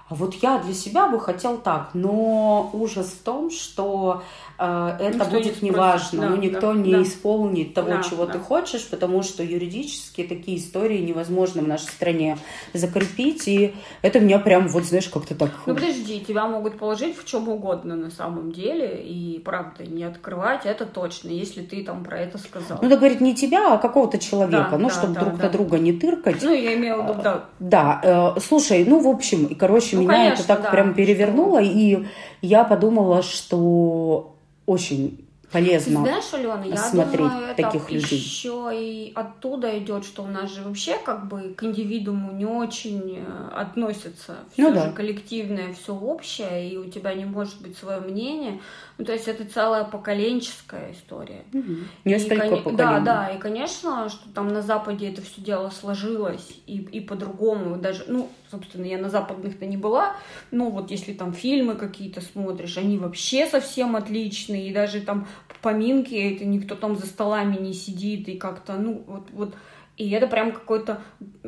вот 0.09 0.35
я 0.35 0.59
для 0.59 0.73
себя 0.73 1.07
бы 1.07 1.19
хотел 1.19 1.57
так, 1.57 1.91
но 1.93 2.69
ужас 2.73 3.07
в 3.07 3.23
том, 3.23 3.49
что 3.49 4.21
э, 4.59 4.97
это 4.99 5.17
никто 5.17 5.29
будет 5.29 5.61
не 5.61 5.69
неважно, 5.69 6.21
да, 6.21 6.29
ну 6.29 6.35
никто 6.35 6.73
да, 6.73 6.79
не 6.79 6.91
да. 6.91 7.01
исполнит 7.03 7.73
того, 7.73 7.89
да, 7.89 8.03
чего 8.03 8.25
да. 8.25 8.33
ты 8.33 8.39
хочешь, 8.39 8.87
потому 8.89 9.23
что 9.23 9.43
юридически 9.43 10.23
такие 10.23 10.57
истории 10.57 10.99
невозможно 10.99 11.61
в 11.61 11.67
нашей 11.67 11.87
стране 11.87 12.37
закрепить, 12.73 13.47
и 13.47 13.75
это 14.01 14.19
меня 14.19 14.39
прям 14.39 14.67
вот 14.67 14.83
знаешь 14.83 15.07
как-то 15.07 15.35
так. 15.35 15.51
Ну 15.65 15.73
подожди, 15.73 16.19
тебя 16.19 16.47
могут 16.47 16.77
положить 16.77 17.17
в 17.17 17.25
чем 17.25 17.47
угодно 17.47 17.95
на 17.95 18.11
самом 18.11 18.51
деле, 18.51 19.01
и 19.03 19.39
правда 19.39 19.85
не 19.85 20.03
открывать 20.03 20.65
это 20.65 20.85
точно, 20.85 21.29
если 21.29 21.61
ты 21.61 21.83
там 21.83 22.03
про 22.03 22.19
это 22.19 22.37
сказал. 22.37 22.79
Ну, 22.81 22.89
да 22.89 22.97
говорит 22.97 23.21
не 23.21 23.33
тебя, 23.35 23.73
а 23.73 23.77
какого-то 23.77 24.19
человека, 24.19 24.69
да, 24.71 24.77
ну 24.77 24.89
да, 24.89 24.93
чтобы 24.93 25.13
да, 25.13 25.21
друг 25.21 25.37
да. 25.37 25.43
на 25.43 25.49
друга 25.49 25.79
не 25.79 25.93
тыркать. 25.93 26.41
Ну 26.41 26.53
я 26.53 26.75
имела 26.75 27.03
в 27.03 27.09
виду, 27.09 27.21
да. 27.23 27.45
Да, 27.59 28.33
э, 28.35 28.39
слушай, 28.41 28.83
ну 28.85 28.99
в 28.99 29.07
общем, 29.07 29.45
и 29.45 29.55
короче 29.55 29.92
ну, 29.95 30.01
меня 30.03 30.13
конечно, 30.13 30.43
это 30.43 30.47
так 30.47 30.61
да, 30.63 30.69
прям 30.71 30.93
перевернуло, 30.93 31.61
и 31.61 32.05
я 32.41 32.63
подумала, 32.63 33.21
что 33.23 34.35
очень 34.65 35.19
полезно 35.51 36.03
Ты 36.03 36.09
знаешь, 36.09 36.33
Алена, 36.33 36.63
я 36.65 36.77
смотреть 36.77 37.27
думаю, 37.29 37.55
таких 37.55 37.83
это 37.83 37.93
людей. 37.93 38.17
еще 38.17 38.71
и 38.73 39.11
оттуда 39.13 39.77
идет, 39.77 40.03
что 40.03 40.23
у 40.23 40.27
нас 40.27 40.51
же 40.51 40.63
вообще 40.63 40.97
как 41.05 41.27
бы 41.27 41.53
к 41.55 41.63
индивидууму 41.63 42.31
не 42.31 42.45
очень 42.45 43.19
э, 43.19 43.49
относятся. 43.55 44.37
Все 44.53 44.63
Ну 44.63 44.69
же 44.69 44.85
да. 44.85 44.91
коллективное, 44.91 45.73
все 45.73 45.93
общее, 45.95 46.69
и 46.69 46.77
у 46.77 46.85
тебя 46.89 47.13
не 47.13 47.25
может 47.25 47.61
быть 47.61 47.77
свое 47.77 47.99
мнение. 47.99 48.61
Ну, 48.97 49.05
то 49.05 49.13
есть 49.13 49.27
это 49.27 49.45
целая 49.45 49.85
поколенческая 49.85 50.91
история. 50.93 51.43
И, 51.51 52.09
несколько 52.09 52.45
коне- 52.45 52.57
поколений. 52.57 52.77
Да, 52.77 52.99
да, 52.99 53.29
и 53.29 53.39
конечно, 53.39 54.07
что 54.09 54.29
там 54.29 54.49
на 54.49 54.61
Западе 54.61 55.09
это 55.09 55.21
все 55.21 55.41
дело 55.41 55.69
сложилось 55.69 56.59
и, 56.67 56.77
и 56.77 56.99
по-другому 56.99 57.77
даже, 57.77 58.05
ну, 58.07 58.29
собственно, 58.51 58.85
я 58.85 58.99
на 58.99 59.09
западных-то 59.09 59.65
не 59.65 59.77
была, 59.77 60.15
но 60.51 60.69
вот 60.69 60.91
если 60.91 61.13
там 61.13 61.33
фильмы 61.33 61.75
какие-то 61.75 62.21
смотришь, 62.21 62.77
они 62.77 62.97
вообще 62.99 63.47
совсем 63.47 63.95
отличные, 63.95 64.69
и 64.69 64.73
даже 64.73 65.01
там 65.01 65.27
поминки, 65.61 66.13
это 66.13 66.45
никто 66.45 66.75
там 66.75 66.95
за 66.95 67.07
столами 67.07 67.57
не 67.57 67.73
сидит, 67.73 68.27
и 68.29 68.37
как-то, 68.37 68.73
ну, 68.73 69.03
вот, 69.07 69.27
вот, 69.31 69.55
и 69.97 70.09
это 70.09 70.27
прям 70.27 70.51
какое-то, 70.51 71.01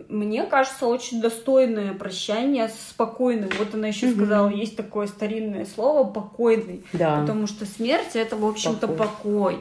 мне 0.08 0.46
кажется, 0.46 0.86
очень 0.86 1.20
достойное 1.22 1.94
прощание 1.94 2.70
спокойным. 2.70 3.50
Вот 3.58 3.74
она 3.74 3.88
еще 3.88 4.08
Мгм. 4.08 4.16
сказала, 4.16 4.50
есть 4.50 4.76
такое 4.78 5.08
старинное 5.08 5.66
слово 5.66 6.04
«покойный». 6.08 6.84
Да. 6.94 7.22
Потому 7.22 7.48
что 7.48 7.66
смерть 7.66 8.16
это, 8.16 8.36
в 8.36 8.46
общем-то, 8.46 8.88
Покой. 8.88 9.08
покой. 9.08 9.60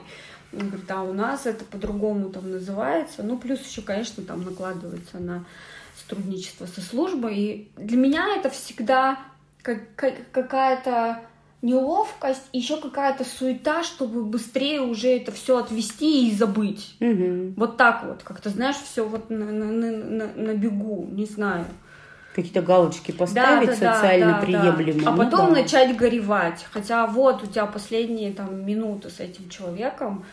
Говорит, 0.53 0.87
да, 0.87 1.03
у 1.03 1.13
нас 1.13 1.47
это 1.47 1.65
по-другому 1.65 2.29
там 2.31 2.51
называется. 2.51 3.23
Ну, 3.23 3.39
плюс 3.39 3.61
еще, 3.67 3.83
конечно, 3.83 4.23
там 4.23 4.45
накладывается 4.45 5.19
на 5.19 5.45
сотрудничество 6.01 6.67
со 6.67 6.81
службой. 6.81 7.35
И 7.37 7.69
для 7.77 7.97
меня 7.97 8.37
это 8.37 8.51
всегда 8.51 9.19
как- 9.63 9.95
как- 9.97 10.31
какая-то 10.31 11.23
неловкость, 11.65 12.43
еще 12.53 12.77
какая-то 12.77 13.25
суета, 13.25 13.83
чтобы 13.83 14.23
быстрее 14.25 14.81
уже 14.81 15.09
это 15.09 15.33
все 15.33 15.59
отвести 15.59 16.29
и 16.29 16.35
забыть. 16.35 16.95
Мгм. 17.01 17.55
Вот 17.57 17.77
так 17.77 18.05
вот, 18.05 18.23
как-то, 18.23 18.51
знаешь, 18.51 18.77
все 18.77 19.05
вот 19.07 19.31
на, 19.31 19.47
на- 19.47 19.73
на- 19.73 20.33
на- 20.35 20.55
бегу, 20.55 21.09
не 21.11 21.25
знаю. 21.25 21.65
Какие-то 22.35 22.63
галочки 22.63 23.13
поставить 23.13 23.71
социально 23.75 24.41
приемлемо. 24.41 25.09
А 25.09 25.13
Ну 25.13 25.17
потом 25.17 25.47
да. 25.55 25.61
начать 25.63 25.97
горевать. 25.97 26.67
Хотя 26.73 27.07
вот 27.07 27.43
у 27.45 27.47
тебя 27.47 27.67
последние 27.67 28.33
там 28.33 28.67
минуты 28.67 29.09
с 29.09 29.21
этим 29.21 29.49
человеком. 29.49 30.25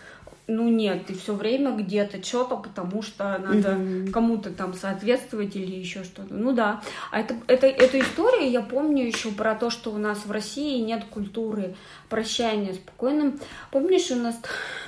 Ну 0.48 0.68
нет, 0.70 1.06
ты 1.06 1.14
все 1.14 1.34
время 1.34 1.72
где-то 1.72 2.22
что-то, 2.24 2.58
потому 2.58 3.02
что 3.02 3.38
надо 3.38 3.76
Мгм. 3.76 4.12
кому-то 4.12 4.50
там 4.50 4.74
соответствовать 4.74 5.56
или 5.56 5.76
еще 5.76 6.04
что-то. 6.04 6.34
Ну 6.34 6.52
да. 6.54 6.82
А 7.12 7.20
это, 7.20 7.36
это, 7.48 7.68
эту 7.68 8.00
историю 8.00 8.50
я 8.52 8.62
помню 8.62 9.06
еще 9.06 9.32
про 9.32 9.56
то, 9.56 9.70
что 9.70 9.92
у 9.92 9.98
нас 9.98 10.26
в 10.26 10.32
России 10.32 10.82
нет 10.82 11.06
культуры 11.10 11.76
прощания 12.10 12.74
с 12.74 12.78
покойным. 12.78 13.40
Помнишь, 13.72 14.12
у 14.12 14.16
нас 14.16 14.36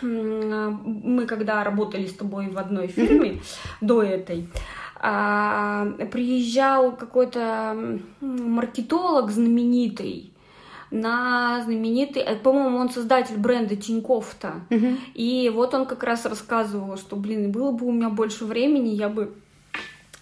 мы 0.01 1.25
когда 1.27 1.63
работали 1.63 2.07
с 2.07 2.13
тобой 2.13 2.50
в 2.50 2.57
одной 2.57 2.88
фирме 2.88 3.39
до 3.79 4.03
этой, 4.03 4.50
а, 5.00 5.86
приезжал 6.12 6.95
какой-то 6.95 8.00
маркетолог 8.22 9.31
знаменитый 9.31 10.32
на 10.93 11.62
знаменитый, 11.63 12.21
э, 12.21 12.35
по-моему, 12.35 12.77
он 12.77 12.89
создатель 12.89 13.38
бренда 13.38 13.75
Тинькофф-то. 13.75 14.53
Мгм. 14.69 15.00
И 15.15 15.51
вот 15.53 15.73
он 15.73 15.85
как 15.85 16.03
раз 16.03 16.25
рассказывал, 16.25 16.97
что, 16.97 17.15
блин, 17.15 17.51
было 17.51 17.71
бы 17.71 17.88
у 17.88 17.91
меня 17.91 18.09
больше 18.09 18.45
времени, 18.45 18.89
я 18.89 19.09
бы 19.09 19.33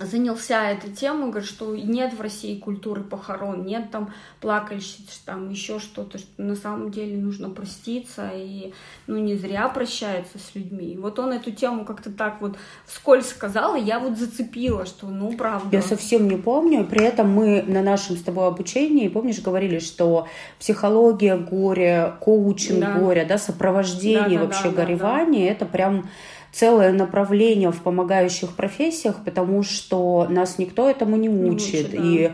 занялся 0.06 0.70
этой 0.70 0.92
темой, 0.92 1.30
говорит, 1.30 1.50
что 1.50 1.76
нет 1.76 2.14
в 2.14 2.22
России 2.22 2.60
культуры 2.60 3.02
похорон, 3.04 3.66
нет 3.66 3.92
там 3.92 4.14
плакальщиц, 4.40 5.22
там 5.26 5.50
еще 5.50 5.80
что-то, 5.80 6.18
что 6.18 6.28
на 6.38 6.56
самом 6.56 6.92
деле 6.92 7.18
нужно 7.18 7.50
проститься, 7.50 8.30
и 8.34 8.74
ну 9.08 9.18
не 9.18 9.36
зря 9.36 9.68
прощается 9.70 10.38
с 10.38 10.56
людьми. 10.56 10.94
И 10.94 10.98
вот 10.98 11.20
он 11.20 11.32
эту 11.32 11.52
тему 11.52 11.86
как-то 11.86 12.12
так 12.12 12.42
вот 12.42 12.58
вскользь 12.86 13.28
сказал, 13.30 13.76
и 13.76 13.82
я 13.82 14.00
вот 14.00 14.18
зацепила, 14.18 14.86
что 14.86 15.08
ну 15.08 15.34
правда. 15.38 15.76
Я 15.76 15.82
совсем 15.82 16.28
не 16.28 16.38
помню. 16.38 16.86
При 16.86 17.04
этом 17.04 17.30
мы 17.30 17.62
на 17.64 17.82
нашем 17.82 18.18
с 18.18 18.24
тобой 18.24 18.48
обучении, 18.48 19.08
помнишь, 19.08 19.42
говорили, 19.42 19.80
что 19.80 20.28
психология 20.60 21.38
горя, 21.38 22.16
коучинг 22.20 22.80
Да. 22.80 22.98
горя, 22.98 23.26
да, 23.28 23.38
сопровождение 23.38 24.40
Да-да-да, 24.40 24.46
вообще 24.46 24.70
да-да. 24.70 24.84
горевания, 24.84 25.52
это 25.52 25.66
прям 25.66 26.10
целое 26.52 26.92
направление 26.92 27.72
в 27.72 27.82
помогающих 27.82 28.56
профессиях, 28.56 29.16
потому 29.24 29.64
что 29.64 30.28
нас 30.30 30.58
никто 30.58 30.90
этому 30.90 31.16
не 31.16 31.28
Не 31.28 31.50
учит. 31.52 31.88
учит, 31.88 31.92
да. 31.92 31.98
И 31.98 32.32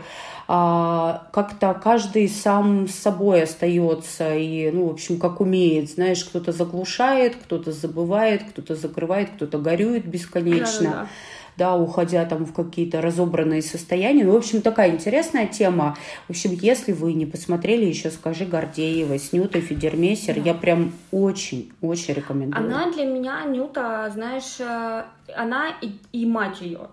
а, 0.50 1.24
как-то 1.30 1.74
каждый 1.74 2.26
сам 2.28 2.88
с 2.88 2.94
собой 2.94 3.42
остается 3.42 4.34
и, 4.34 4.70
ну, 4.70 4.88
в 4.88 4.92
общем, 4.92 5.18
как 5.18 5.40
умеет, 5.42 5.90
знаешь, 5.90 6.24
кто-то 6.24 6.52
заглушает, 6.52 7.36
кто-то 7.36 7.70
забывает, 7.70 8.42
кто-то 8.44 8.74
закрывает, 8.74 9.28
кто-то 9.36 9.58
горюет 9.58 10.06
бесконечно 10.06 10.64
Да-да-да. 10.84 11.02
да, 11.02 11.08
уходя 11.76 12.24
там 12.24 12.44
в 12.44 12.52
какие-то 12.52 13.00
разобранные 13.00 13.62
состояния. 13.62 14.24
Ну, 14.24 14.32
в 14.32 14.36
общем, 14.36 14.62
такая 14.62 14.90
интересная 14.90 15.46
тема. 15.46 15.96
В 16.26 16.30
общем, 16.30 16.52
если 16.52 16.92
вы 16.92 17.12
не 17.12 17.26
посмотрели 17.26 17.84
еще 17.84 18.10
«Скажи 18.10 18.44
Гордеева» 18.44 19.18
с 19.18 19.32
Нютой 19.32 19.60
Федермессер, 19.60 20.34
Да. 20.36 20.40
я 20.40 20.54
прям 20.54 20.92
очень-очень 21.10 22.14
рекомендую. 22.14 22.64
Она 22.64 22.90
для 22.92 23.04
меня, 23.04 23.44
Нюта, 23.44 24.10
знаешь, 24.12 24.56
э, 24.60 25.04
она 25.36 25.68
и, 25.82 25.92
и 26.12 26.26
мать 26.26 26.60
ее. 26.60 26.88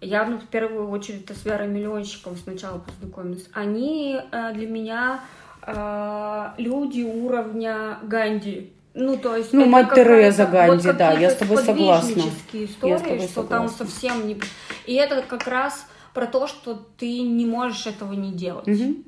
Я 0.00 0.26
ну, 0.26 0.38
в 0.38 0.46
первую 0.48 0.90
очередь 0.90 1.30
с 1.30 1.46
Верой 1.46 1.68
Миллионщиком 1.68 2.36
сначала 2.36 2.78
познакомилась. 2.78 3.48
Они 3.54 4.18
э, 4.30 4.52
для 4.52 4.66
меня 4.66 5.20
э, 5.66 6.48
люди 6.58 7.02
уровня 7.02 7.98
Ганди. 8.02 8.73
Ну, 8.94 9.16
то 9.16 9.36
есть 9.36 9.52
Ну, 9.52 9.66
мать 9.66 9.92
Тереза 9.92 10.44
вот 10.44 10.52
Ганди, 10.52 10.92
да, 10.92 11.12
я 11.12 11.30
с 11.30 11.34
тобой 11.34 11.58
согласна. 11.58 12.08
сподвижнические 12.10 12.62
Я 12.62 12.68
с 12.68 12.70
истории, 12.70 12.98
тобой 12.98 13.28
что 13.28 13.42
там 13.42 13.68
согласна. 13.68 13.86
совсем 13.86 14.26
не... 14.28 14.40
И 14.86 14.94
это 14.94 15.22
как 15.22 15.48
раз 15.48 15.86
про 16.12 16.26
то, 16.26 16.46
что 16.46 16.80
ты 16.96 17.20
не 17.22 17.44
можешь 17.44 17.86
этого 17.88 18.12
не 18.12 18.32
делать. 18.32 18.68
Мгм. 18.68 19.04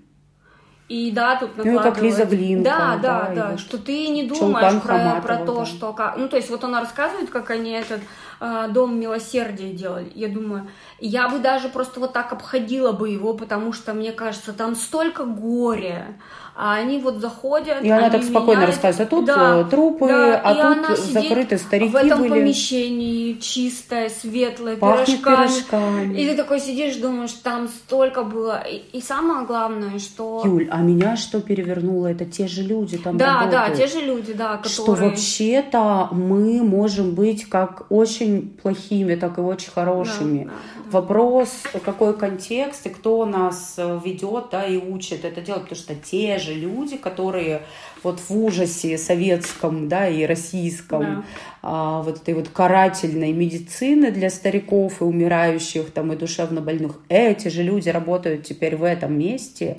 И 0.89 1.11
да, 1.11 1.37
тут 1.37 1.57
Ну, 1.57 1.81
и 1.81 1.83
как 1.83 2.01
Лиза 2.01 2.25
Глинка, 2.25 2.65
Да, 2.71 2.97
да, 2.97 2.99
да, 3.29 3.35
да, 3.35 3.51
вот 3.51 3.61
что 3.61 3.79
ты 3.79 4.09
не 4.09 4.25
думаешь 4.25 4.83
про, 4.83 5.21
про 5.21 5.37
то, 5.39 5.59
да. 5.59 5.67
что 5.67 5.93
как... 5.93 6.17
Ну, 6.17 6.29
то 6.29 6.37
есть 6.37 6.49
вот 6.51 6.63
она 6.63 6.81
рассказывает, 6.81 7.31
как 7.31 7.51
они 7.51 7.71
этот 7.73 8.01
э, 8.41 8.69
дом 8.71 8.99
милосердия 8.99 9.73
делали. 9.73 10.11
Я 10.15 10.29
думаю, 10.29 10.69
я 11.01 11.29
бы 11.29 11.39
даже 11.39 11.69
просто 11.69 12.01
вот 12.01 12.13
так 12.13 12.33
обходила 12.33 12.93
бы 12.93 13.09
его, 13.09 13.35
потому 13.35 13.73
что, 13.73 13.95
мне 13.95 14.13
кажется, 14.13 14.53
там 14.53 14.75
столько 14.77 15.25
горя. 15.25 16.17
А 16.59 16.77
они 16.77 16.99
вот 17.01 17.17
заходят... 17.19 17.83
И 17.83 17.91
она 17.91 18.09
так 18.09 18.23
спокойно 18.25 18.61
меняют- 18.61 18.71
рассказывает. 18.71 19.09
А 19.09 19.11
тут 19.11 19.25
Да, 19.27 19.61
э, 19.61 19.65
трупы, 19.71 20.09
да, 20.09 20.41
а 20.43 20.51
она 20.73 20.89
тут 20.89 20.99
сидит 20.99 21.13
закрыты 21.29 21.59
старики 21.59 21.93
в 21.93 21.97
этом 21.97 22.21
были. 22.21 22.31
помещении 22.31 23.35
чистое, 23.35 24.09
светлое, 24.09 24.77
Пахнет 24.79 25.21
пирожками. 25.23 25.47
пирожками. 25.49 26.19
И 26.19 26.27
ты 26.27 26.35
такой 26.35 26.61
сидишь, 26.61 26.97
думаешь, 26.97 27.33
там 27.33 27.69
столько 27.69 28.23
было. 28.23 28.63
И, 28.67 28.77
и 28.97 29.03
самое 29.03 29.45
главное, 29.45 29.99
что... 29.99 30.41
Юль, 30.47 30.67
а 30.71 30.79
меня 30.79 31.19
что 31.19 31.43
перевернуло? 31.43 32.07
Это 32.07 32.25
те 32.25 32.47
же 32.47 32.63
люди 32.63 32.97
там 32.97 33.19
Да, 33.19 33.47
да, 33.51 33.65
работают. 33.67 33.77
те 33.77 33.87
же 33.99 34.07
люди, 34.07 34.33
да, 34.33 34.57
которые... 34.57 34.71
Что 34.73 34.95
вообще-то 34.95 36.09
мы 36.13 36.63
можем 36.63 37.11
быть 37.15 37.45
как 37.51 37.85
очень 37.91 38.26
плохими, 38.63 39.15
так 39.15 39.39
и 39.39 39.41
очень 39.41 39.71
хорошими. 39.71 40.45
Да, 40.45 40.51
да. 40.51 40.91
Вопрос, 40.91 41.51
какой 41.85 42.17
контекст 42.17 42.87
и 42.87 42.91
кто 42.91 43.25
нас 43.27 43.75
э, 43.77 44.01
ведет, 44.05 44.47
да, 44.53 44.65
и 44.67 44.77
учит 44.77 45.25
это 45.25 45.41
делать, 45.41 45.63
потому 45.63 45.81
что 45.81 45.95
те 45.95 46.39
же 46.39 46.55
люди, 46.55 46.97
которые 46.97 47.63
вот 48.03 48.21
в 48.21 48.31
ужасе 48.31 48.99
советском, 48.99 49.89
да, 49.89 50.09
и 50.09 50.25
российском, 50.25 51.01
Да. 51.01 51.25
а, 51.63 52.03
вот 52.03 52.19
этой 52.23 52.35
вот 52.35 52.49
карательной 52.49 53.33
медицины 53.33 54.13
для 54.13 54.31
стариков 54.31 55.01
и 55.01 55.05
умирающих, 55.05 55.91
там, 55.91 56.13
и 56.13 56.17
душевно 56.17 56.61
больных, 56.61 57.01
эти 57.09 57.49
же 57.49 57.63
люди 57.63 57.89
работают 57.89 58.45
теперь 58.45 58.77
в 58.77 58.85
этом 58.85 59.19
месте, 59.19 59.77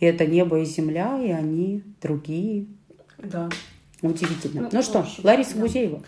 и 0.00 0.06
это 0.06 0.26
небо 0.26 0.58
и 0.58 0.64
земля, 0.64 1.20
и 1.22 1.30
они 1.30 1.82
другие. 2.02 2.66
Да. 3.18 3.48
Удивительно. 4.02 4.62
Ну, 4.62 4.68
Ну, 4.72 4.82
что, 4.82 5.00
очень, 5.00 5.22
Лариса 5.22 5.54
да. 5.54 5.60
Гузеева? 5.60 6.02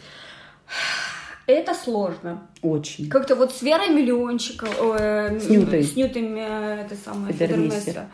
Это 1.47 1.75
сложно. 1.75 2.47
Очень. 2.63 3.09
Как-то 3.09 3.35
вот 3.35 3.53
с 3.53 3.63
Верой 3.63 3.89
Миллиончиком, 3.91 4.69
э, 4.99 5.39
С 5.41 5.49
Нютой. 5.49 5.83
с 5.83 5.97
Нютой, 5.97 6.23
э, 6.23 6.85
это 6.85 6.95
самое, 6.95 7.33
Федермейстер. 7.33 7.81
Федермейстер. 7.81 8.05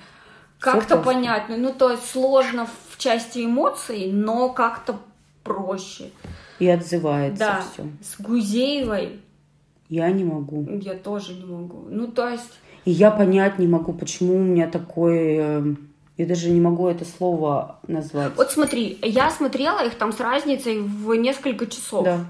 Как-то 0.59 0.97
понятно. 0.99 1.57
Ну, 1.57 1.73
то 1.73 1.91
есть 1.91 2.11
сложно 2.11 2.67
в 2.91 2.99
части 2.99 3.45
эмоций, 3.45 4.11
но 4.13 4.49
как-то 4.49 4.99
проще. 5.45 6.11
И 6.59 6.67
отзывается 6.69 7.39
Да, 7.39 7.63
все. 7.73 7.85
с 8.03 8.21
Гузеевой 8.21 9.21
Я 9.89 10.11
не 10.11 10.25
могу. 10.25 10.67
я 10.81 10.95
тоже 10.95 11.35
не 11.35 11.45
могу. 11.45 11.87
Ну, 11.89 12.09
то 12.09 12.29
есть, 12.29 12.51
И 12.85 12.91
я 12.91 13.11
понять 13.11 13.59
не 13.59 13.67
могу, 13.69 13.93
почему 13.93 14.35
у 14.37 14.43
меня 14.43 14.67
такой... 14.69 15.37
э, 15.39 15.63
Я 16.17 16.27
даже 16.27 16.51
не 16.51 16.61
могу 16.61 16.89
это 16.89 17.05
слово 17.05 17.79
назвать. 17.87 18.33
вот 18.37 18.51
смотри, 18.51 18.99
я 19.03 19.31
смотрела 19.31 19.87
их 19.87 19.95
там 19.95 20.13
с 20.13 20.19
разницей 20.19 20.81
в 20.81 21.15
несколько 21.15 21.67
часов. 21.67 22.05
Да, 22.05 22.25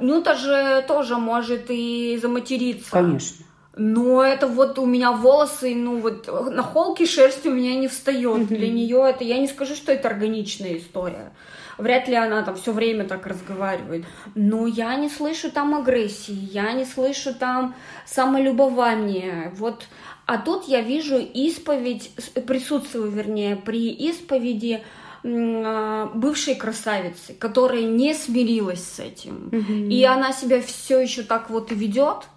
Нюта 0.00 0.34
же 0.34 0.84
тоже 0.88 1.16
может 1.16 1.66
и 1.68 2.18
заматериться. 2.20 2.90
конечно. 2.90 3.44
но 3.76 4.22
это 4.22 4.46
вот 4.46 4.78
у 4.78 4.86
меня 4.86 5.12
волосы, 5.12 5.74
ну 5.74 6.00
вот 6.00 6.26
на 6.26 6.62
холке 6.62 7.06
шерсть 7.06 7.44
у 7.46 7.50
меня 7.50 7.76
не 7.76 7.88
встает. 7.88 8.42
Mm-hmm. 8.42 8.56
Для 8.56 8.68
нее 8.68 9.02
это, 9.08 9.24
я 9.24 9.38
не 9.38 9.48
скажу, 9.48 9.74
что 9.74 9.92
это 9.92 10.08
органичная 10.08 10.78
история. 10.78 11.32
Вряд 11.78 12.08
ли 12.08 12.14
она 12.14 12.42
там 12.42 12.56
все 12.56 12.72
время 12.72 13.04
так 13.04 13.26
разговаривает. 13.26 14.06
Но 14.34 14.66
я 14.66 14.96
не 14.96 15.10
слышу 15.10 15.50
там 15.50 15.74
агрессии, 15.74 16.32
я 16.32 16.72
не 16.72 16.86
слышу 16.86 17.34
там 17.34 17.74
самолюбования. 18.06 19.52
Вот 19.56 19.86
а 20.26 20.38
тут 20.38 20.66
я 20.66 20.80
вижу 20.80 21.18
исповедь, 21.18 22.10
присутствую, 22.46 23.10
вернее, 23.10 23.54
при 23.54 23.90
исповеди 23.90 24.82
бывшей 25.22 26.54
красавицы, 26.54 27.34
которая 27.34 27.82
не 27.82 28.14
смирилась 28.14 28.84
с 28.84 29.00
этим. 29.00 29.48
Mm-hmm. 29.50 29.88
И 29.88 30.04
она 30.04 30.32
себя 30.32 30.60
все 30.60 31.00
еще 31.00 31.22
так 31.22 31.50
вот 31.50 31.72
и 31.72 31.74
ведет, 31.74 32.28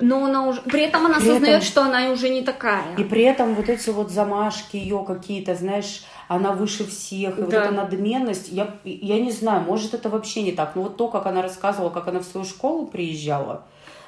но 0.00 0.24
она 0.24 0.46
уже 0.46 0.60
при 0.62 0.82
этом 0.82 1.06
она 1.06 1.16
при 1.16 1.30
осознает, 1.30 1.56
этом... 1.56 1.62
что 1.62 1.82
она 1.82 2.10
уже 2.10 2.28
не 2.28 2.42
такая. 2.42 2.94
И 2.96 3.04
при 3.04 3.22
этом 3.22 3.54
вот 3.54 3.68
эти 3.68 3.90
вот 3.90 4.10
замашки 4.10 4.76
ее 4.76 5.04
какие-то, 5.06 5.54
знаешь, 5.54 6.04
она 6.28 6.52
выше 6.52 6.84
всех, 6.86 7.38
и 7.38 7.42
да. 7.42 7.44
вот 7.44 7.54
эта 7.54 7.70
надменность, 7.70 8.48
я, 8.50 8.74
я 8.84 9.20
не 9.20 9.30
знаю, 9.30 9.62
может 9.62 9.94
это 9.94 10.08
вообще 10.08 10.42
не 10.42 10.52
так, 10.52 10.74
но 10.74 10.82
вот 10.82 10.96
то, 10.96 11.08
как 11.08 11.26
она 11.26 11.42
рассказывала, 11.42 11.90
как 11.90 12.08
она 12.08 12.20
в 12.20 12.24
свою 12.24 12.46
школу 12.46 12.86
приезжала, 12.86 13.64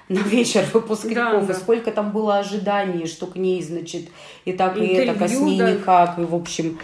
на 0.08 0.18
вечер 0.20 0.64
выпускников, 0.72 1.46
да, 1.46 1.52
и 1.52 1.56
сколько 1.56 1.90
там 1.90 2.12
было 2.12 2.38
ожиданий, 2.38 3.06
что 3.06 3.26
к 3.26 3.36
ней, 3.36 3.62
значит, 3.62 4.08
и 4.44 4.52
так, 4.52 4.76
Интервью, 4.76 4.92
и 4.92 5.06
это, 5.06 5.24
а 5.24 5.28
с 5.28 5.40
ней 5.40 5.58
да. 5.58 5.70
никак, 5.72 6.18
и 6.18 6.22
в 6.22 6.34
общем. 6.34 6.78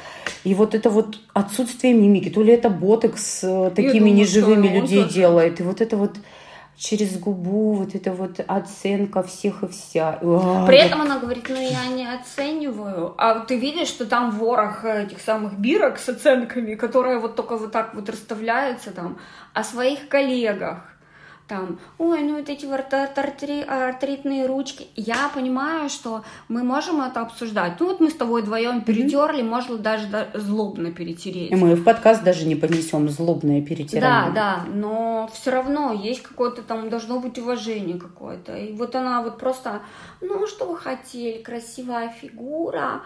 И 0.44 0.54
вот 0.54 0.74
это 0.74 0.90
вот 0.90 1.18
отсутствие 1.32 1.94
мимики, 1.94 2.30
то 2.30 2.42
ли 2.42 2.52
это 2.52 2.68
ботекс 2.68 3.42
э, 3.42 3.70
такими 3.74 3.98
думаю, 4.00 4.14
неживыми 4.14 4.68
людей 4.68 5.04
делает, 5.04 5.60
и 5.60 5.62
вот 5.62 5.80
это 5.80 5.96
вот 5.96 6.16
через 6.76 7.18
губу, 7.18 7.74
вот 7.74 7.94
это 7.94 8.12
вот 8.12 8.40
оценка 8.46 9.22
всех 9.22 9.62
и 9.62 9.68
вся. 9.68 10.12
При 10.66 10.78
этом 10.78 11.02
она 11.02 11.18
говорит, 11.18 11.46
ну 11.48 11.60
я 11.60 11.86
не 11.86 12.06
оцениваю. 12.06 13.14
А 13.16 13.40
ты 13.40 13.56
видишь, 13.56 13.88
что 13.88 14.06
там 14.06 14.32
ворох 14.32 14.84
этих 14.84 15.20
самых 15.20 15.58
бирок 15.58 15.98
с 15.98 16.08
оценками, 16.08 16.74
которые 16.74 17.20
вот 17.20 17.36
только 17.36 17.56
вот 17.56 17.72
так 17.72 17.94
вот 17.94 18.08
расставляются 18.08 18.90
там, 18.90 19.18
о 19.52 19.62
своих 19.62 20.08
коллегах 20.08 20.93
там, 21.46 21.78
ой, 21.98 22.22
ну 22.22 22.38
вот 22.38 22.48
эти 22.48 22.64
артритные 22.64 24.46
ручки. 24.46 24.86
Я 24.96 25.30
понимаю, 25.34 25.90
что 25.90 26.24
мы 26.48 26.62
можем 26.62 27.02
это 27.02 27.20
обсуждать. 27.20 27.78
Ну 27.80 27.86
вот 27.86 28.00
мы 28.00 28.10
с 28.10 28.14
тобой 28.14 28.42
вдвоем 28.42 28.80
перетерли, 28.82 29.42
mm-hmm. 29.42 29.48
можно 29.48 29.76
даже 29.76 30.30
злобно 30.34 30.90
перетереть. 30.90 31.50
И 31.50 31.54
мы 31.54 31.74
в 31.74 31.84
подкаст 31.84 32.22
даже 32.22 32.46
не 32.46 32.56
понесем 32.56 33.08
злобное 33.08 33.60
перетирание. 33.60 34.32
Да, 34.32 34.64
да, 34.64 34.64
но 34.72 35.28
все 35.34 35.50
равно 35.50 35.92
есть 35.92 36.22
какое-то 36.22 36.62
там, 36.62 36.88
должно 36.88 37.20
быть 37.20 37.38
уважение 37.38 37.98
какое-то. 37.98 38.56
И 38.56 38.72
вот 38.72 38.94
она 38.94 39.22
вот 39.22 39.38
просто, 39.38 39.82
ну 40.22 40.46
что 40.46 40.66
вы 40.66 40.78
хотели, 40.78 41.42
красивая 41.42 42.08
фигура, 42.08 43.02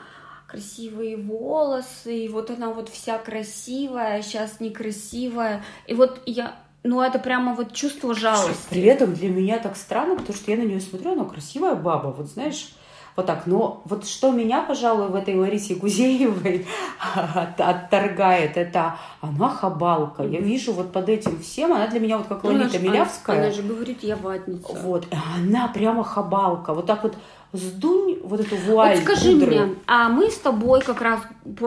красивые 0.46 1.16
волосы, 1.16 2.24
и 2.24 2.28
вот 2.28 2.50
она 2.50 2.70
вот 2.70 2.88
вся 2.88 3.18
красивая, 3.18 4.22
сейчас 4.22 4.60
некрасивая. 4.60 5.64
И 5.86 5.94
вот 5.94 6.22
я 6.24 6.54
ну, 6.84 7.00
это 7.00 7.18
прямо 7.18 7.54
вот 7.54 7.72
чувство 7.72 8.14
жалости. 8.14 8.66
При 8.70 8.82
этом 8.82 9.14
для 9.14 9.28
меня 9.28 9.58
так 9.58 9.76
странно, 9.76 10.16
потому 10.16 10.36
что 10.36 10.50
я 10.50 10.56
на 10.56 10.62
нее 10.62 10.80
смотрю, 10.80 11.12
она 11.12 11.24
красивая 11.24 11.74
баба, 11.74 12.08
вот 12.08 12.28
знаешь, 12.28 12.68
вот 13.16 13.26
так. 13.26 13.46
Но 13.46 13.82
вот 13.84 14.06
что 14.06 14.30
меня, 14.30 14.62
пожалуй, 14.62 15.08
в 15.08 15.14
этой 15.16 15.34
Ларисе 15.34 15.74
Гузеевой 15.74 16.66
отторгает, 17.58 18.56
это 18.56 18.96
она 19.20 19.48
хабалка. 19.48 20.22
Я 20.22 20.40
вижу 20.40 20.72
вот 20.72 20.92
под 20.92 21.08
этим 21.08 21.40
всем, 21.40 21.72
она 21.72 21.88
для 21.88 21.98
меня 21.98 22.18
вот 22.18 22.28
как 22.28 22.44
Лолита 22.44 22.78
Милявская. 22.78 23.38
Она 23.38 23.50
же 23.50 23.62
говорит, 23.62 24.04
я 24.04 24.14
ватница. 24.14 24.72
Вот, 24.72 25.06
она 25.36 25.66
прямо 25.68 26.04
хабалка. 26.04 26.72
Вот 26.72 26.86
так 26.86 27.02
вот 27.02 27.16
сдунь 27.52 28.18
вот 28.22 28.40
эту 28.40 28.56
вуаль 28.56 28.96
вот 28.96 29.04
скажи 29.04 29.32
пудры. 29.32 29.46
мне, 29.46 29.74
а 29.86 30.08
мы 30.08 30.30
с 30.30 30.36
тобой 30.36 30.80
как 30.80 31.00
раз 31.00 31.20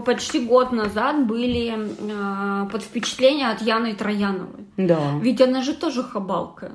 почти 0.05 0.45
год 0.45 0.71
назад 0.71 1.25
были 1.25 1.73
э, 1.75 2.69
под 2.69 2.83
впечатлением 2.83 3.49
от 3.49 3.61
Яны 3.61 3.95
Трояновой. 3.95 4.67
Да. 4.77 4.99
Ведь 5.21 5.41
она 5.41 5.61
же 5.61 5.73
тоже 5.73 6.03
хабалка. 6.03 6.71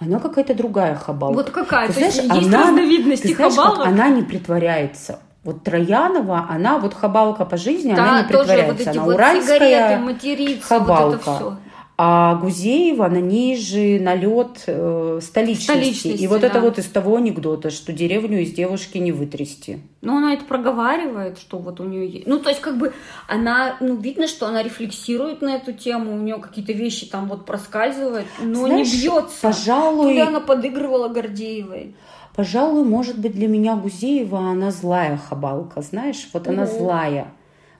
Она 0.00 0.18
какая-то 0.18 0.54
другая 0.54 0.96
хабалка. 0.96 1.36
Вот 1.36 1.50
какая? 1.50 1.86
Ты 1.86 1.94
знаешь, 1.94 2.14
есть 2.16 2.46
она, 2.48 2.68
разновидности 2.68 3.28
ты 3.28 3.34
знаешь, 3.34 3.54
хабалок? 3.54 3.86
она 3.86 4.08
не 4.08 4.22
притворяется. 4.22 5.20
Вот 5.44 5.64
Троянова, 5.64 6.46
она 6.48 6.78
вот 6.78 6.94
хабалка 6.94 7.44
по 7.44 7.56
жизни, 7.56 7.94
да, 7.94 8.02
она 8.02 8.22
не 8.22 8.28
притворяется. 8.28 8.72
Вот 8.72 8.80
эти 8.80 8.88
она 8.88 9.04
вот 9.04 9.14
уральская 9.14 9.58
сигареты, 9.58 10.02
материться, 10.02 10.68
хабалка. 10.68 11.04
Вот 11.04 11.14
это 11.14 11.36
все. 11.36 11.56
А 11.98 12.36
Гузеева 12.36 13.06
на 13.08 13.20
ней 13.20 13.56
же 13.56 14.00
налет 14.00 14.64
э, 14.66 15.20
столичности. 15.22 15.64
столичности. 15.64 16.22
И 16.22 16.26
вот 16.26 16.40
да. 16.40 16.46
это 16.46 16.60
вот 16.60 16.78
из 16.78 16.86
того 16.86 17.16
анекдота, 17.16 17.70
что 17.70 17.92
деревню 17.92 18.40
из 18.40 18.52
девушки 18.52 18.98
не 18.98 19.12
вытрясти. 19.12 19.78
Ну, 20.00 20.16
она 20.16 20.32
это 20.32 20.44
проговаривает, 20.44 21.38
что 21.38 21.58
вот 21.58 21.80
у 21.80 21.84
нее 21.84 22.08
есть. 22.08 22.26
Ну, 22.26 22.40
то 22.40 22.48
есть, 22.48 22.62
как 22.62 22.78
бы 22.78 22.94
она, 23.28 23.76
ну, 23.80 23.96
видно, 23.96 24.26
что 24.26 24.46
она 24.46 24.62
рефлексирует 24.62 25.42
на 25.42 25.54
эту 25.54 25.72
тему, 25.72 26.14
у 26.14 26.18
нее 26.18 26.38
какие-то 26.38 26.72
вещи 26.72 27.06
там 27.06 27.28
вот 27.28 27.44
проскальзывают, 27.44 28.26
но 28.40 28.66
Знаешь, 28.66 28.92
не 28.92 29.00
бьется. 29.00 29.42
Пожалуй. 29.42 30.14
Туда 30.14 30.28
она 30.28 30.40
подыгрывала 30.40 31.08
Гордеевой. 31.08 31.94
Пожалуй, 32.34 32.84
может 32.84 33.18
быть, 33.18 33.32
для 33.32 33.46
меня 33.46 33.76
Гузеева 33.76 34.38
она 34.38 34.70
злая 34.70 35.18
хабалка, 35.18 35.82
знаешь, 35.82 36.28
вот 36.32 36.48
она 36.48 36.62
угу. 36.62 36.78
злая. 36.78 37.32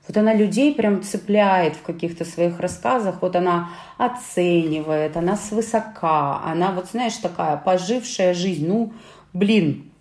Вот 0.07 0.17
она 0.17 0.35
людей 0.35 0.75
прям 0.75 1.03
цепляет 1.03 1.77
в 1.77 1.83
каких-то 1.83 2.25
своих 2.25 2.59
рассказах, 2.59 3.23
вот 3.23 3.37
она 3.37 3.71
оценивает, 3.99 5.17
она 5.17 5.37
свысока, 5.37 6.43
она 6.45 6.73
вот, 6.73 6.87
знаешь, 6.87 7.17
такая 7.17 7.57
пожившая 7.57 8.35
жизнь. 8.35 8.67
Ну, 8.67 8.93
блин, 9.33 9.93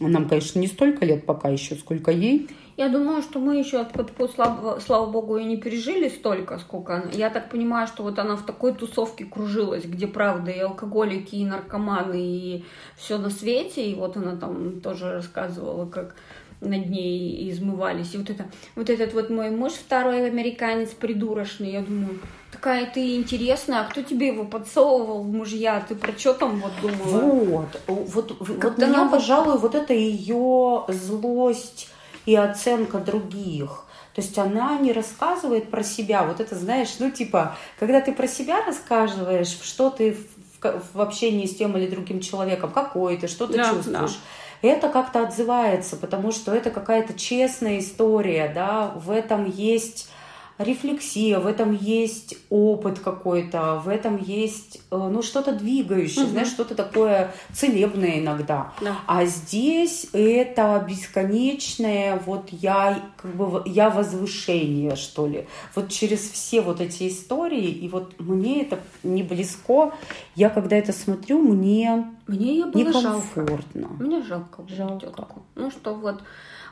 нам, 0.00 0.28
конечно, 0.28 0.58
не 0.58 0.66
столько 0.66 1.04
лет 1.04 1.24
пока 1.24 1.48
еще, 1.48 1.76
сколько 1.76 2.10
ей. 2.10 2.48
Я 2.76 2.88
думаю, 2.88 3.22
что 3.22 3.40
мы 3.40 3.56
еще, 3.56 3.84
слава, 4.32 4.78
слава 4.78 5.10
богу, 5.10 5.36
и 5.36 5.44
не 5.44 5.56
пережили 5.56 6.08
столько, 6.08 6.58
сколько 6.58 6.94
она. 6.94 7.10
Я 7.12 7.28
так 7.28 7.50
понимаю, 7.50 7.88
что 7.88 8.04
вот 8.04 8.20
она 8.20 8.36
в 8.36 8.46
такой 8.46 8.72
тусовке 8.72 9.24
кружилась, 9.24 9.84
где, 9.84 10.06
правда, 10.06 10.52
и 10.52 10.60
алкоголики, 10.60 11.34
и 11.34 11.44
наркоманы, 11.44 12.20
и 12.20 12.64
все 12.96 13.18
на 13.18 13.30
свете. 13.30 13.90
И 13.90 13.96
вот 13.96 14.16
она 14.16 14.36
там 14.36 14.80
тоже 14.80 15.10
рассказывала, 15.10 15.86
как 15.86 16.14
над 16.60 16.90
ней 16.90 17.50
измывались. 17.50 18.14
И 18.14 18.18
вот 18.18 18.30
это, 18.30 18.46
вот 18.74 18.90
этот 18.90 19.14
вот 19.14 19.30
мой 19.30 19.50
муж 19.50 19.72
второй 19.72 20.26
американец 20.26 20.90
придурочный, 20.90 21.70
я 21.70 21.82
думаю, 21.82 22.20
такая 22.50 22.86
ты 22.86 23.16
интересная, 23.16 23.80
а 23.80 23.84
кто 23.84 24.02
тебе 24.02 24.28
его 24.28 24.44
подсовывал 24.44 25.22
в 25.22 25.32
мужья? 25.32 25.84
Ты 25.88 25.94
про 25.94 26.12
что 26.12 26.34
там 26.34 26.60
вот 26.60 26.72
думала? 26.82 27.20
Вот, 27.20 27.80
вот, 27.86 28.36
вот 28.40 28.78
меня, 28.78 29.02
она... 29.02 29.08
пожалуй, 29.08 29.58
вот 29.58 29.74
это 29.74 29.94
ее 29.94 30.84
злость 30.88 31.90
и 32.26 32.34
оценка 32.34 32.98
других. 32.98 33.84
То 34.14 34.22
есть 34.22 34.36
она 34.36 34.76
не 34.78 34.92
рассказывает 34.92 35.70
про 35.70 35.84
себя. 35.84 36.24
Вот 36.24 36.40
это, 36.40 36.56
знаешь, 36.56 36.96
ну 36.98 37.10
типа, 37.10 37.56
когда 37.78 38.00
ты 38.00 38.12
про 38.12 38.26
себя 38.26 38.64
рассказываешь, 38.64 39.56
что 39.62 39.90
ты 39.90 40.16
в, 40.60 40.82
в 40.94 41.00
общении 41.00 41.46
с 41.46 41.54
тем 41.54 41.76
или 41.76 41.86
другим 41.86 42.18
человеком, 42.18 42.72
какой 42.72 43.16
ты, 43.16 43.28
что 43.28 43.46
ты 43.46 43.58
да, 43.58 43.70
чувствуешь. 43.70 44.14
Да 44.14 44.18
это 44.62 44.88
как-то 44.88 45.22
отзывается, 45.22 45.96
потому 45.96 46.32
что 46.32 46.54
это 46.54 46.70
какая-то 46.70 47.14
честная 47.14 47.78
история, 47.78 48.50
да, 48.54 48.92
в 48.94 49.10
этом 49.10 49.48
есть 49.48 50.10
рефлексия, 50.58 51.38
в 51.38 51.46
этом 51.46 51.72
есть 51.72 52.36
опыт 52.50 52.98
какой-то, 52.98 53.80
в 53.84 53.88
этом 53.88 54.16
есть 54.16 54.80
э, 54.90 54.96
ну 54.96 55.22
что-то 55.22 55.52
двигающее, 55.52 56.24
угу. 56.24 56.32
знаешь, 56.32 56.48
что-то 56.48 56.74
такое 56.74 57.32
целебное 57.52 58.18
иногда. 58.18 58.72
Да. 58.80 58.96
А 59.06 59.24
здесь 59.24 60.08
это 60.12 60.84
бесконечное 60.88 62.20
вот 62.26 62.48
я 62.50 63.00
как 63.16 63.34
бы 63.34 63.62
я 63.66 63.90
возвышение 63.90 64.96
что 64.96 65.26
ли. 65.26 65.46
Вот 65.74 65.88
через 65.90 66.20
все 66.20 66.60
вот 66.60 66.80
эти 66.80 67.08
истории 67.08 67.70
и 67.70 67.88
вот 67.88 68.18
мне 68.18 68.62
это 68.62 68.78
не 69.02 69.22
близко. 69.22 69.92
Я 70.34 70.50
когда 70.50 70.76
это 70.76 70.92
смотрю, 70.92 71.38
мне 71.40 72.04
мне 72.26 72.58
ее 72.58 72.66
было 72.66 72.82
некомфортно. 72.82 73.88
жалко. 73.88 74.02
Мне 74.02 74.22
жалко. 74.22 74.64
Жалко. 74.68 75.06
Тетку. 75.06 75.42
Ну 75.54 75.70
что 75.70 75.94
вот 75.94 76.22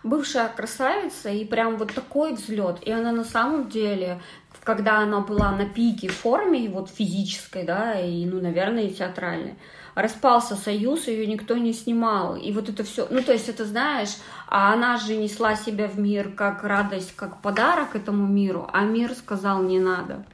бывшая 0.06 0.48
красавица, 0.48 1.30
и 1.30 1.44
прям 1.44 1.76
вот 1.76 1.92
такой 1.94 2.34
взлет. 2.34 2.82
И 2.82 2.90
она 2.90 3.12
на 3.12 3.24
самом 3.24 3.68
деле, 3.68 4.20
когда 4.64 4.98
она 4.98 5.20
была 5.20 5.52
на 5.52 5.66
пике 5.66 6.08
форме, 6.08 6.68
вот 6.68 6.90
физической, 6.90 7.64
да, 7.64 8.00
и, 8.00 8.24
ну, 8.24 8.40
наверное, 8.40 8.84
и 8.84 8.94
театральной, 8.94 9.54
распался 9.94 10.56
союз, 10.56 11.08
ее 11.08 11.26
никто 11.26 11.56
не 11.56 11.72
снимал. 11.72 12.36
И 12.36 12.52
вот 12.52 12.68
это 12.68 12.84
все, 12.84 13.06
ну, 13.10 13.22
то 13.22 13.32
есть 13.32 13.48
это, 13.48 13.64
знаешь, 13.64 14.16
а 14.48 14.72
она 14.72 14.96
же 14.96 15.16
несла 15.16 15.56
себя 15.56 15.88
в 15.88 15.98
мир 15.98 16.32
как 16.32 16.64
радость, 16.64 17.14
как 17.16 17.40
подарок 17.40 17.96
этому 17.96 18.26
миру, 18.26 18.68
а 18.72 18.82
мир 18.82 19.14
сказал 19.14 19.62
не 19.62 19.78
надо. 19.78 20.24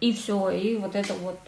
И 0.00 0.12
все, 0.12 0.50
и 0.50 0.76
вот 0.76 0.94
это 0.94 1.14
вот, 1.14 1.38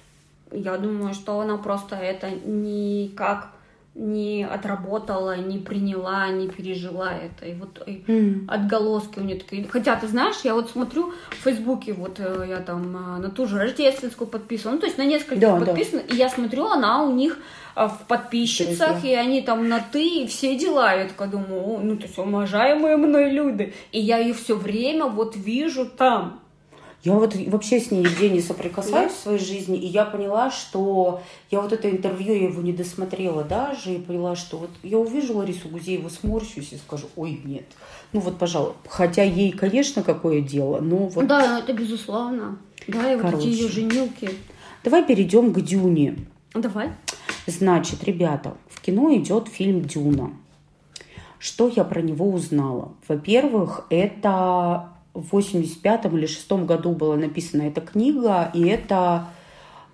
я 0.51 0.77
думаю, 0.77 1.15
что 1.15 1.39
она 1.41 1.57
просто 1.57 1.97
это 1.97 2.31
не 2.31 3.13
как 3.17 3.51
не 3.95 4.45
отработала, 4.45 5.37
не 5.37 5.59
приняла, 5.59 6.29
не 6.29 6.49
пережила 6.49 7.13
это. 7.13 7.47
И 7.47 7.55
вот 7.55 7.83
и 7.87 8.05
mm. 8.07 8.45
отголоски 8.47 9.19
у 9.19 9.23
нее 9.23 9.39
такие. 9.39 9.67
Хотя, 9.69 9.97
ты 9.97 10.07
знаешь, 10.07 10.37
я 10.45 10.55
вот 10.55 10.71
смотрю 10.71 11.13
в 11.31 11.35
Фейсбуке, 11.43 11.93
вот 11.93 12.21
э, 12.21 12.47
я 12.49 12.59
там 12.59 12.97
э, 12.97 13.21
на 13.21 13.31
ту 13.31 13.47
же 13.47 13.59
рождественскую 13.59 14.29
подписана, 14.29 14.75
ну, 14.75 14.81
то 14.81 14.87
есть 14.87 14.97
на 14.97 15.05
несколько 15.05 15.37
да, 15.37 15.57
подписана, 15.57 16.03
да. 16.09 16.15
и 16.15 16.19
я 16.19 16.29
смотрю, 16.29 16.67
она 16.67 17.03
у 17.03 17.13
них 17.13 17.39
э, 17.75 17.89
в 17.89 18.07
подписчицах, 18.07 19.05
и 19.05 19.13
они 19.15 19.43
там 19.43 19.69
на 19.69 19.81
ты, 19.81 20.23
и 20.23 20.27
все 20.29 20.57
дела. 20.57 20.95
Я 20.95 21.09
такая 21.09 21.29
думаю, 21.29 21.81
ну, 21.83 21.97
то 21.97 22.05
есть 22.05 22.17
уважаемые 22.17 22.97
мной 22.97 23.31
люди. 23.31 23.75
И 23.91 23.99
я 23.99 24.19
ее 24.19 24.35
все 24.35 24.55
время 24.55 25.07
вот 25.07 25.35
вижу 25.35 25.85
там. 25.85 26.40
Я 27.03 27.15
вот 27.15 27.35
вообще 27.35 27.81
с 27.81 27.91
ней 27.91 28.01
нигде 28.01 28.29
не 28.29 28.43
соприкасаюсь 28.43 29.13
в 29.13 29.19
своей 29.19 29.39
жизни, 29.39 29.79
и 29.79 29.87
я 29.87 30.05
поняла, 30.05 30.51
что 30.51 31.23
я 31.51 31.63
вот 31.63 31.73
это 31.73 31.91
интервью, 31.91 32.35
я 32.35 32.45
его 32.45 32.61
не 32.61 32.75
досмотрела 32.75 33.43
даже, 33.43 33.95
и 33.95 33.99
поняла, 33.99 34.37
что 34.37 34.59
вот 34.59 34.71
я 34.83 34.99
увижу 34.99 35.39
Ларису 35.39 35.69
Гузееву, 35.69 36.11
сморщусь 36.11 36.73
и 36.73 36.77
скажу, 36.77 37.07
ой, 37.17 37.41
нет. 37.43 37.65
Ну 38.13 38.21
вот, 38.21 38.39
пожалуй, 38.39 38.75
хотя 38.87 39.23
ей, 39.23 39.51
конечно, 39.53 40.03
какое 40.03 40.43
дело, 40.43 40.81
но 40.81 41.09
вот... 41.09 41.27
Да, 41.27 41.61
это 41.61 41.73
безусловно. 41.73 42.59
Да, 42.87 43.13
и 43.13 43.17
Короче. 43.17 43.37
вот 43.37 43.45
эти 43.45 43.49
ее 43.49 43.69
женилки. 43.69 44.31
Давай 44.85 45.05
перейдем 45.05 45.55
к 45.55 45.61
Дюне. 45.61 46.19
Давай. 46.53 46.91
Значит, 47.47 48.05
ребята, 48.05 48.57
в 48.69 48.81
кино 48.81 49.15
идет 49.15 49.49
фильм 49.49 49.83
«Дюна». 49.83 50.33
Что 51.39 51.69
я 51.69 51.85
про 51.85 52.03
него 52.03 52.31
узнала? 52.31 52.93
Во-первых, 53.09 53.87
это 53.89 54.91
в 55.15 55.33
85 55.33 56.07
или 56.07 56.27
6 56.27 56.53
году 56.53 56.93
была 56.93 57.17
написана 57.17 57.63
эта 57.63 57.81
книга, 57.81 58.51
и 58.55 58.67
это 58.67 59.27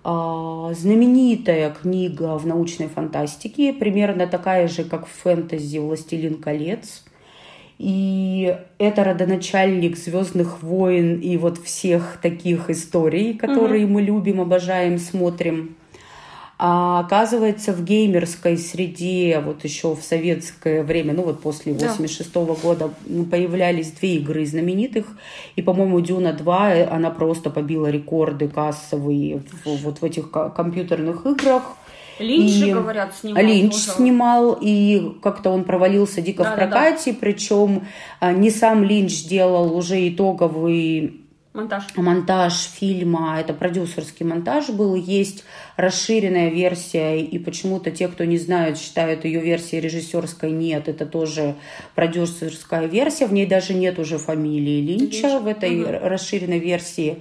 э, 0.03 0.73
знаменитая 0.77 1.71
книга 1.71 2.37
в 2.37 2.45
научной 2.45 2.87
фантастике, 2.87 3.73
примерно 3.73 4.27
такая 4.27 4.67
же, 4.67 4.83
как 4.83 5.07
в 5.07 5.11
фэнтези 5.11 5.77
«Властелин 5.77 6.35
колец». 6.35 7.03
И 7.77 8.57
это 8.79 9.03
родоначальник 9.03 9.97
Звездных 9.97 10.63
войн 10.63 11.19
и 11.19 11.37
вот 11.37 11.59
всех 11.59 12.17
таких 12.21 12.71
историй, 12.71 13.35
которые 13.35 13.85
угу. 13.85 13.93
мы 13.93 14.01
любим, 14.01 14.41
обожаем, 14.41 14.97
смотрим. 14.97 15.75
А 16.59 17.01
оказывается, 17.01 17.71
в 17.71 17.83
геймерской 17.83 18.57
среде, 18.57 19.39
вот 19.45 19.63
еще 19.63 19.93
в 19.93 20.01
советское 20.01 20.81
время, 20.81 21.13
ну 21.13 21.21
вот 21.21 21.39
после 21.39 21.73
86 21.73 22.35
-го 22.35 22.59
года, 22.59 22.89
появлялись 23.29 23.91
две 23.91 24.15
игры 24.15 24.43
знаменитых. 24.43 25.05
И, 25.55 25.61
по-моему, 25.61 25.99
Дюна 26.01 26.33
2, 26.33 26.73
э, 26.73 26.85
она 26.85 27.11
просто 27.11 27.51
побила 27.51 27.91
рекорды 27.91 28.47
кассовые 28.47 29.43
в, 29.65 29.83
вот 29.83 30.01
в 30.01 30.03
этих 30.03 30.31
компьютерных 30.31 31.27
играх. 31.27 31.77
Линч, 32.19 32.63
и 32.63 32.73
говорят, 32.73 33.13
снимал. 33.15 33.43
Линч 33.43 33.73
тоже. 33.73 33.97
снимал, 33.97 34.57
и 34.59 35.13
как-то 35.21 35.51
он 35.51 35.63
провалился 35.63 36.21
дико 36.21 36.43
да, 36.43 36.53
в 36.53 36.55
прокате, 36.55 37.11
да, 37.11 37.11
да. 37.11 37.17
причем 37.21 37.87
а, 38.19 38.33
не 38.33 38.49
сам 38.49 38.83
Линч 38.83 39.25
делал 39.25 39.77
уже 39.77 40.09
итоговый 40.09 41.21
Монтаж. 41.57 41.83
Монтаж 41.95 42.53
фильма, 42.53 43.39
это 43.39 43.51
продюсерский 43.51 44.23
монтаж 44.23 44.69
был, 44.69 44.93
есть 44.93 45.43
расширенная 45.77 46.49
версия, 46.49 47.19
и 47.19 47.37
почему-то 47.39 47.91
те, 47.91 48.07
кто 48.07 48.25
не 48.25 48.37
знают, 48.37 48.77
считают 48.77 49.25
ее 49.25 49.39
версией 49.39 49.81
режиссерской, 49.81 50.51
нет, 50.51 50.87
это 50.89 51.05
тоже 51.05 51.55
продюсерская 51.95 52.87
версия, 52.87 53.27
в 53.27 53.33
ней 53.33 53.45
даже 53.45 53.73
нет 53.73 53.99
уже 53.99 54.17
фамилии 54.17 54.81
Линча 54.81 55.27
Линч. 55.27 55.41
в 55.43 55.47
этой 55.47 55.81
угу. 55.81 55.91
расширенной 56.01 56.59
версии. 56.59 57.17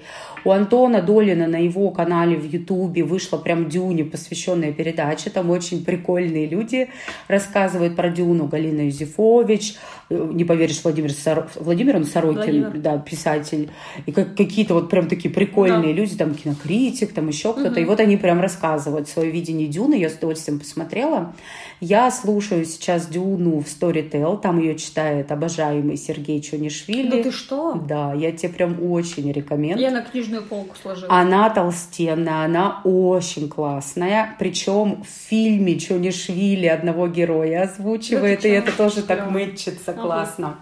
У 0.47 0.53
Антона 0.53 1.03
Долина 1.03 1.49
на 1.49 1.57
его 1.57 1.91
канале 1.91 2.37
в 2.37 2.45
Ютубе 2.45 3.03
вышла 3.03 3.37
прям 3.37 3.69
Дюне 3.69 4.05
посвященная 4.05 4.71
передача. 4.73 5.29
Там 5.29 5.51
очень 5.51 5.85
прикольные 5.85 6.47
люди 6.47 6.89
рассказывают 7.27 7.97
про 7.97 8.11
Дюну. 8.11 8.47
Галина 8.47 8.83
Юзефович, 8.83 9.75
э, 10.09 10.31
не 10.33 10.45
поверишь, 10.45 10.83
Владимир, 10.85 11.11
Сор... 11.11 11.49
Владимир 11.57 11.97
он 11.97 12.05
Сорокин, 12.05 12.37
Владимир. 12.37 12.79
да, 12.79 12.97
писатель. 12.97 13.71
И 14.07 14.13
как, 14.13 14.37
какие-то 14.37 14.75
вот 14.75 14.89
прям 14.89 15.09
такие 15.09 15.35
прикольные 15.35 15.93
да. 15.93 16.01
люди, 16.01 16.17
там 16.17 16.33
кинокритик, 16.33 17.13
там 17.13 17.27
еще 17.27 17.53
кто-то. 17.53 17.73
Угу. 17.73 17.81
И 17.81 17.85
вот 17.85 17.99
они 17.99 18.17
прям 18.17 18.41
рассказывают 18.47 19.09
свое 19.09 19.31
видение 19.31 19.67
Дюны. 19.67 19.95
Я 19.95 20.09
с 20.09 20.15
удовольствием 20.15 20.61
посмотрела. 20.61 21.35
Я 21.81 22.11
слушаю 22.11 22.65
сейчас 22.65 23.07
Дюну 23.07 23.61
в 23.61 23.67
Storytel. 23.67 24.41
Там 24.41 24.61
ее 24.61 24.77
читает 24.77 25.33
обожаемый 25.33 25.97
Сергей 25.97 26.41
Чонишвили. 26.41 27.11
Да 27.11 27.23
ты 27.25 27.33
что? 27.33 27.75
Да, 27.75 28.15
я 28.15 28.31
тебе 28.33 28.53
прям 28.53 28.83
очень 28.83 29.31
рекомендую. 29.33 29.85
Я 29.85 29.91
на 29.91 30.03
книжную 30.03 30.43
полку 30.43 30.77
сложила. 30.81 31.13
Она 31.13 31.51
толстенная, 31.51 32.45
она 32.45 32.81
очень 32.85 33.49
классная. 33.49 34.37
Причем 34.39 35.03
в 35.03 35.29
фильме 35.29 35.79
Чонишвили 35.79 36.67
одного 36.67 37.09
героя 37.09 37.65
озвучивает, 37.65 38.39
это 38.39 38.49
и 38.49 38.53
это 38.53 38.73
тоже 38.73 39.03
так 39.03 39.31
мэтчится 39.31 39.91
ага. 39.91 40.03
классно. 40.03 40.57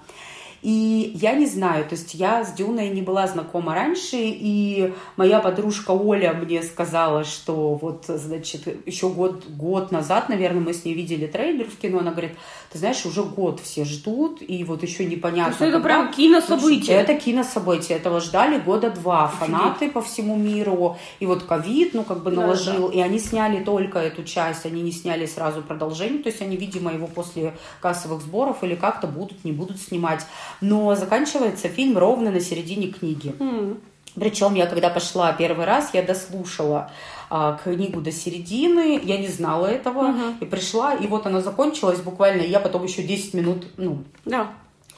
И 0.65 1.13
я 1.21 1.35
не 1.35 1.45
знаю, 1.45 1.85
то 1.85 1.95
есть 1.95 2.15
я 2.15 2.43
с 2.43 2.55
Дюной 2.55 2.89
не 2.89 3.03
была 3.03 3.27
знакома 3.27 3.75
раньше, 3.75 4.17
и 4.17 4.95
моя 5.19 5.41
подружка 5.41 5.91
Оля 5.91 6.33
мне 6.33 6.63
сказала, 6.63 7.25
что 7.25 7.75
вот, 7.75 8.07
значит, 8.09 8.87
еще 8.87 9.11
год, 9.11 9.45
год 9.47 9.93
назад, 9.93 10.31
наверное, 10.31 10.63
мы 10.63 10.73
с 10.73 10.87
ней 10.87 10.95
видели 10.95 11.27
трейлер 11.27 11.67
в 11.67 11.77
кино, 11.77 11.99
она 11.99 12.13
говорит, 12.13 12.39
ты 12.73 12.79
знаешь, 12.79 13.05
уже 13.05 13.25
год 13.25 13.61
все 13.61 13.85
ждут, 13.85 14.41
и 14.41 14.65
вот 14.65 14.83
еще 14.83 15.05
непонятно. 15.05 15.55
То 15.55 15.67
есть 15.67 15.77
это 15.77 15.85
прям 15.85 16.11
кинособытие. 16.11 16.97
Это 16.97 17.15
кинособытие, 17.15 17.99
этого 17.99 18.21
ждали 18.21 18.59
года 18.59 18.91
два 18.91 19.29
фанаты 19.29 19.91
по 19.91 20.01
всему 20.01 20.35
миру, 20.35 20.97
и 21.21 21.27
вот 21.27 21.43
ковид, 21.43 21.93
ну, 21.93 22.05
как 22.05 22.23
бы 22.23 22.31
наложил, 22.31 22.89
да, 22.89 22.89
да. 22.89 22.95
и 22.95 23.01
они 23.03 23.19
сняли 23.19 23.63
только 23.63 23.99
эту 23.99 24.25
часть, 24.25 24.65
они 24.65 24.81
не 24.81 24.93
сняли 24.93 25.27
сразу 25.27 25.61
продолжение, 25.61 26.23
то 26.23 26.31
есть 26.31 26.41
они, 26.41 26.57
видимо, 26.57 26.91
его 26.91 27.07
после 27.07 27.55
кассовых 27.83 28.23
сборов 28.23 28.65
или 28.65 28.77
как-то 28.77 29.07
будут, 29.07 29.45
не 29.45 29.53
будут 29.53 29.79
снимать 29.79 30.25
но 30.61 30.95
заканчивается 30.95 31.69
фильм 31.69 31.99
ровно 31.99 32.31
на 32.31 32.41
середине 32.41 32.89
книги. 32.89 33.35
Mm. 33.39 33.79
Причем 34.15 34.55
я, 34.55 34.67
когда 34.67 34.91
пошла 34.91 35.33
первый 35.33 35.67
раз, 35.67 35.91
я 35.93 36.03
дослушала 36.03 36.91
а, 37.31 37.59
книгу 37.63 38.01
до 38.01 38.13
середины, 38.13 39.01
я 39.03 39.19
не 39.19 39.29
знала 39.29 39.67
этого, 39.67 40.03
uh-huh. 40.03 40.35
и 40.41 40.45
пришла, 40.45 40.95
и 40.95 41.07
вот 41.09 41.27
она 41.27 41.41
закончилась 41.41 42.01
буквально, 42.01 42.43
я 42.43 42.61
потом 42.61 42.85
еще 42.85 43.03
10 43.03 43.35
минут, 43.35 43.67
ну, 43.77 44.05
да. 44.25 44.53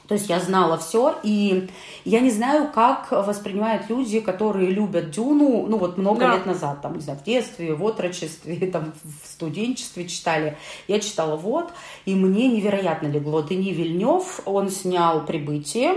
То 0.08 0.14
есть 0.14 0.28
я 0.28 0.40
знала 0.40 0.78
все, 0.78 1.16
и 1.22 1.68
я 2.04 2.20
не 2.20 2.30
знаю, 2.30 2.70
как 2.72 3.10
воспринимают 3.10 3.88
люди, 3.88 4.20
которые 4.20 4.70
любят 4.70 5.10
Дюну, 5.10 5.66
ну 5.66 5.78
вот 5.78 5.98
много 5.98 6.20
да. 6.20 6.34
лет 6.34 6.46
назад, 6.46 6.80
там, 6.82 6.94
не 6.94 7.00
знаю, 7.00 7.18
в 7.18 7.24
детстве, 7.24 7.74
в 7.74 7.82
отрочестве, 7.84 8.56
там, 8.72 8.92
в 9.02 9.26
студенчестве 9.26 10.06
читали. 10.06 10.56
Я 10.88 11.00
читала 11.00 11.36
вот, 11.36 11.72
и 12.04 12.14
мне 12.14 12.48
невероятно 12.48 13.08
легло. 13.08 13.42
Дени 13.42 13.72
Вильнев, 13.72 14.40
он 14.44 14.70
снял 14.70 15.24
«Прибытие», 15.24 15.94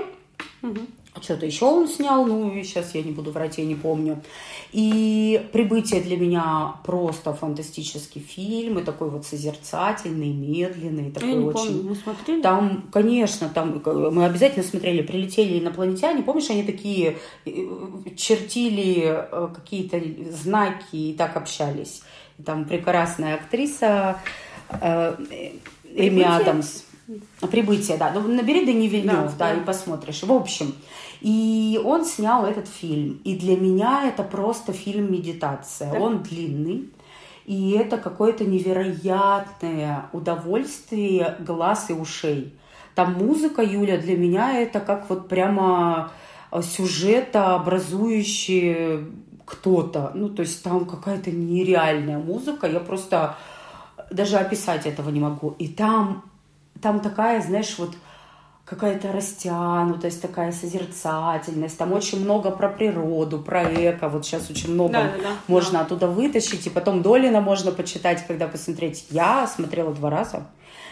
угу. 0.61 0.79
Что-то 1.21 1.45
еще 1.45 1.65
он 1.65 1.87
снял, 1.87 2.25
ну, 2.25 2.53
и 2.53 2.63
сейчас 2.63 2.95
я 2.95 3.03
не 3.03 3.11
буду 3.11 3.31
врать, 3.31 3.57
я 3.57 3.65
не 3.65 3.75
помню. 3.75 4.21
И 4.71 5.47
«Прибытие» 5.51 6.01
для 6.01 6.17
меня 6.17 6.75
просто 6.85 7.33
фантастический 7.33 8.21
фильм, 8.21 8.79
и 8.79 8.83
такой 8.83 9.09
вот 9.09 9.25
созерцательный, 9.25 10.31
медленный, 10.31 11.11
такой 11.11 11.29
я 11.29 11.35
не 11.35 11.45
очень... 11.45 11.67
Помню, 11.67 11.83
мы 11.89 11.95
смотрели? 11.95 12.41
Там, 12.41 12.89
конечно, 12.91 13.49
там 13.49 13.81
мы 13.85 14.25
обязательно 14.25 14.63
смотрели 14.63 15.01
«Прилетели 15.01 15.59
инопланетяне», 15.59 16.23
помнишь, 16.23 16.49
они 16.49 16.63
такие 16.63 17.17
э, 17.45 17.51
чертили 18.15 19.03
э, 19.05 19.49
какие-то 19.55 20.01
знаки 20.31 20.95
и 20.95 21.13
так 21.13 21.35
общались. 21.35 22.01
Там 22.45 22.65
прекрасная 22.65 23.35
актриса 23.35 24.19
э, 24.69 25.15
Эми 25.95 26.23
Адамс. 26.23 26.83
Прибытие, 27.49 27.97
да. 27.97 28.11
Ну, 28.11 28.21
набери 28.27 28.65
Дани 28.65 28.87
Вильнев, 28.87 29.35
да, 29.35 29.49
да, 29.49 29.53
да, 29.53 29.53
и 29.55 29.65
посмотришь. 29.65 30.21
В 30.21 30.31
общем, 30.31 30.75
и 31.21 31.79
он 31.83 32.05
снял 32.05 32.45
этот 32.45 32.67
фильм. 32.67 33.19
И 33.23 33.35
для 33.35 33.57
меня 33.57 34.07
это 34.07 34.23
просто 34.23 34.73
фильм-медитация. 34.73 35.91
Да. 35.91 35.99
Он 35.99 36.23
длинный. 36.23 36.89
И 37.45 37.71
это 37.71 37.97
какое-то 37.97 38.45
невероятное 38.45 40.05
удовольствие 40.13 41.35
глаз 41.39 41.89
и 41.89 41.93
ушей. 41.93 42.53
Там 42.95 43.13
музыка, 43.13 43.61
Юля, 43.61 43.97
для 43.97 44.17
меня 44.17 44.59
это 44.59 44.79
как 44.79 45.09
вот 45.09 45.27
прямо 45.27 46.11
сюжета 46.61 47.55
образующий 47.55 49.07
кто-то. 49.45 50.11
Ну, 50.13 50.29
то 50.29 50.41
есть 50.41 50.63
там 50.63 50.85
какая-то 50.85 51.31
нереальная 51.31 52.19
музыка. 52.19 52.67
Я 52.67 52.79
просто 52.79 53.35
даже 54.11 54.37
описать 54.37 54.85
этого 54.85 55.09
не 55.09 55.19
могу. 55.19 55.55
И 55.59 55.67
там 55.67 56.23
там 56.81 56.99
такая, 56.99 57.41
знаешь, 57.41 57.75
вот 57.77 57.95
какая-то 58.69 59.11
растянутость, 59.11 60.21
такая 60.21 60.51
созерцательность, 60.51 61.77
там 61.77 61.91
очень 61.91 62.23
много 62.23 62.51
про 62.51 62.69
природу, 62.69 63.39
про 63.39 63.63
эко, 63.63 64.09
вот 64.09 64.25
сейчас 64.25 64.49
очень 64.51 64.71
много 64.73 64.93
да, 64.93 65.03
да, 65.03 65.23
да, 65.23 65.29
можно 65.47 65.79
да. 65.79 65.81
оттуда 65.81 66.07
вытащить, 66.07 66.67
и 66.67 66.69
потом 66.69 67.01
Долина 67.01 67.41
можно 67.41 67.71
почитать, 67.71 68.25
когда 68.27 68.47
посмотреть. 68.47 69.07
Я 69.09 69.47
смотрела 69.47 69.91
два 69.93 70.11
раза, 70.11 70.45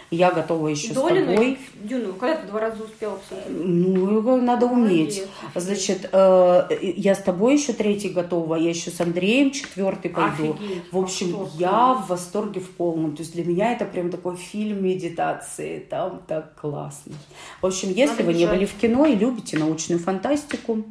Я 0.09 0.31
готова 0.31 0.69
еще 0.69 0.93
Долину 0.93 1.25
с 1.25 1.35
тобой. 1.35 1.59
Дюну. 1.83 2.13
Когда 2.13 2.37
ты 2.37 2.47
два 2.47 2.61
раза 2.61 2.81
успела 2.81 3.15
посмотреть? 3.17 3.57
Ну, 3.57 4.41
надо 4.41 4.65
уметь. 4.65 5.17
Молодец. 5.17 5.27
Значит, 5.55 6.09
э, 6.13 6.67
я 6.95 7.13
с 7.13 7.17
тобой 7.21 7.55
еще 7.55 7.73
третий 7.73 8.07
готова, 8.09 8.55
я 8.55 8.69
еще 8.69 8.89
с 8.89 9.01
Андреем 9.01 9.51
четвертый 9.51 10.09
пойду. 10.09 10.53
Офигеть, 10.53 10.83
В 10.93 10.97
общем, 10.97 11.31
восторг, 11.33 11.51
я 11.59 11.93
в 11.93 12.07
восторге 12.07 12.61
в 12.61 12.69
полном. 12.69 13.17
То 13.17 13.21
есть 13.23 13.33
для 13.33 13.43
меня 13.43 13.73
это 13.73 13.83
прям 13.83 14.09
такой 14.09 14.37
фильм 14.37 14.81
медитации. 14.81 15.79
Там 15.79 16.21
так 16.25 16.55
классно. 16.55 17.13
В 17.61 17.65
общем, 17.65 17.89
если 17.89 18.11
Надо 18.11 18.23
вы 18.23 18.33
не 18.33 18.43
бежать. 18.43 18.55
были 18.55 18.65
в 18.65 18.73
кино 18.75 19.05
и 19.05 19.13
любите 19.15 19.57
научную 19.57 19.99
фантастику, 19.99 20.85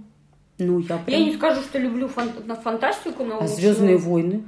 ну, 0.58 0.78
я 0.80 0.96
Я 0.96 0.98
прям... 0.98 1.22
не 1.22 1.34
скажу, 1.34 1.62
что 1.62 1.78
люблю 1.78 2.08
фан- 2.08 2.32
фантастику, 2.62 3.24
но... 3.24 3.40
А 3.42 3.46
Звездные 3.46 3.96
войны? 3.96 4.44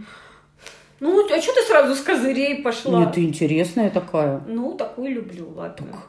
Ну, 1.00 1.24
а 1.24 1.40
что 1.40 1.54
ты 1.54 1.62
сразу 1.62 1.94
с 1.94 2.00
козырей 2.00 2.62
пошла? 2.62 3.00
Нет, 3.00 3.12
ты 3.12 3.24
интересная 3.24 3.90
такая. 3.90 4.40
Ну, 4.46 4.74
такую 4.74 5.12
люблю, 5.12 5.52
ладно. 5.54 6.02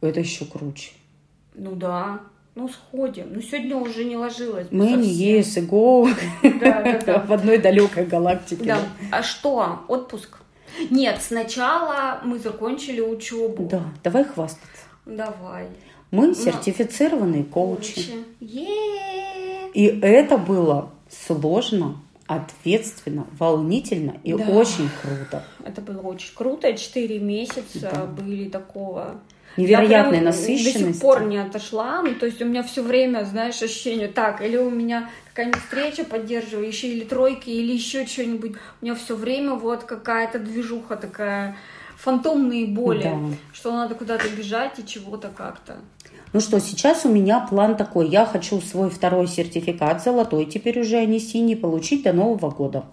Это 0.00 0.20
еще 0.20 0.44
круче. 0.44 0.92
Ну 1.54 1.74
да. 1.74 2.20
Ну, 2.54 2.68
сходим. 2.68 3.32
Ну, 3.32 3.40
сегодня 3.40 3.76
уже 3.76 4.04
не 4.04 4.16
ложилось. 4.16 4.68
бы 4.68 4.76
Мы 4.76 4.92
не 4.92 5.08
и 5.08 5.40
go 5.40 6.08
Да, 6.42 6.82
да, 6.82 7.00
да. 7.06 7.18
в 7.26 7.32
одной 7.32 7.58
далекой 7.58 8.06
галактике. 8.06 8.64
Да. 8.64 8.78
А 9.10 9.22
что? 9.22 9.80
Отпуск? 9.88 10.38
Нет, 10.90 11.20
сначала 11.20 12.20
мы 12.24 12.38
закончили 12.38 13.00
учебу. 13.00 13.64
Да, 13.70 13.84
давай 14.02 14.24
хвастаться. 14.24 14.82
Давай. 15.06 15.68
Мы 16.10 16.34
сертифицированные 16.34 17.44
коучи. 17.44 18.24
И 18.40 20.00
это 20.02 20.38
было 20.38 20.90
сложно, 21.08 21.96
ответственно, 22.30 23.26
волнительно 23.38 24.14
и 24.22 24.32
Да. 24.32 24.44
очень 24.44 24.88
круто. 25.02 25.42
Это 25.64 25.80
было 25.80 26.00
очень 26.02 26.32
круто. 26.32 26.72
Четыре 26.74 27.18
месяца 27.18 27.90
Да. 27.92 28.06
были 28.06 28.48
такого... 28.48 29.20
Невероятной 29.56 30.18
Я 30.18 30.22
прям 30.22 30.24
До 30.26 30.32
сих 30.32 31.00
пор 31.00 31.24
не 31.24 31.38
отошла. 31.38 32.02
Ну, 32.02 32.14
то 32.14 32.26
есть 32.26 32.40
у 32.40 32.44
меня 32.44 32.62
все 32.62 32.84
время, 32.84 33.24
знаешь, 33.24 33.60
ощущение, 33.60 34.06
так, 34.06 34.42
или 34.42 34.56
у 34.56 34.70
меня 34.70 35.10
какая-нибудь 35.30 35.60
встреча 35.60 36.04
поддерживающая, 36.04 36.90
или 36.90 37.04
тройки, 37.04 37.50
или 37.50 37.72
еще 37.72 38.06
что-нибудь. 38.06 38.52
У 38.80 38.84
меня 38.84 38.94
все 38.94 39.16
время 39.16 39.54
вот 39.54 39.82
какая-то 39.82 40.38
движуха 40.38 40.94
такая, 40.96 41.56
фантомные 41.96 42.68
боли, 42.68 43.02
Да. 43.02 43.18
что 43.52 43.72
надо 43.72 43.96
куда-то 43.96 44.28
бежать 44.28 44.78
и 44.78 44.86
чего-то 44.86 45.28
как-то. 45.36 45.78
Ну 46.32 46.40
что, 46.40 46.60
сейчас 46.60 47.04
у 47.04 47.08
меня 47.08 47.40
план 47.40 47.76
такой. 47.76 48.08
Я 48.08 48.24
хочу 48.24 48.60
свой 48.60 48.88
второй 48.90 49.26
сертификат, 49.26 50.02
золотой 50.02 50.44
теперь 50.46 50.80
уже, 50.80 50.96
а 50.98 51.04
не 51.04 51.18
синий, 51.18 51.56
получить 51.56 52.04
до 52.04 52.12
Нового 52.12 52.50
года. 52.50 52.84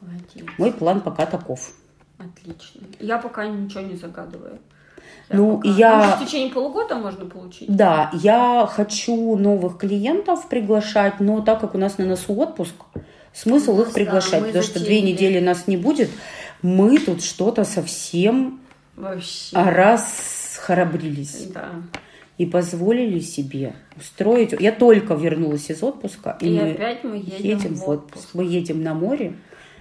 Молодец. 0.00 0.44
Мой 0.58 0.72
план 0.72 1.00
пока 1.00 1.26
таков. 1.26 1.72
Отлично. 2.18 2.80
Я 2.98 3.18
пока 3.18 3.46
ничего 3.46 3.82
не 3.82 3.94
загадываю. 3.96 4.58
Ну, 5.30 5.56
пока- 5.58 5.68
я- 5.68 5.96
Может, 5.98 6.16
в 6.16 6.24
течение 6.26 6.50
полугода 6.52 6.94
можно 6.96 7.26
получить? 7.26 7.68
Да, 7.74 8.10
я 8.14 8.66
хочу 8.70 9.36
новых 9.36 9.78
клиентов 9.78 10.48
приглашать, 10.48 11.20
но 11.20 11.40
так 11.42 11.60
как 11.60 11.74
у 11.74 11.78
нас 11.78 11.98
на 11.98 12.04
носу 12.06 12.32
отпуск, 12.34 12.74
смысл 13.32 13.74
Ну, 13.76 13.82
их 13.82 13.88
да, 13.88 13.94
приглашать, 13.94 14.40
мы 14.40 14.46
потому 14.48 14.64
что 14.64 14.74
две 14.80 14.96
затеяли. 15.00 15.12
недели 15.12 15.40
нас 15.44 15.66
не 15.66 15.76
будет. 15.76 16.10
Мы 16.62 16.98
тут 16.98 17.22
что-то 17.22 17.64
совсем 17.64 18.60
Вообще. 18.96 19.56
расхрабрились 19.56 21.46
Да. 21.52 21.68
И 22.38 22.46
позволили 22.46 23.20
себе 23.20 23.74
устроить. 23.96 24.52
Я 24.60 24.72
только 24.72 25.14
вернулась 25.14 25.70
из 25.70 25.82
отпуска, 25.82 26.36
и, 26.40 26.48
И, 26.48 26.58
мы 26.58 26.70
опять 26.72 27.02
мы 27.04 27.16
едем, 27.16 27.36
едем 27.58 27.74
в 27.74 27.88
отпуск. 27.88 28.28
Мы 28.34 28.44
едем 28.44 28.82
на 28.82 28.92
море, 28.94 29.36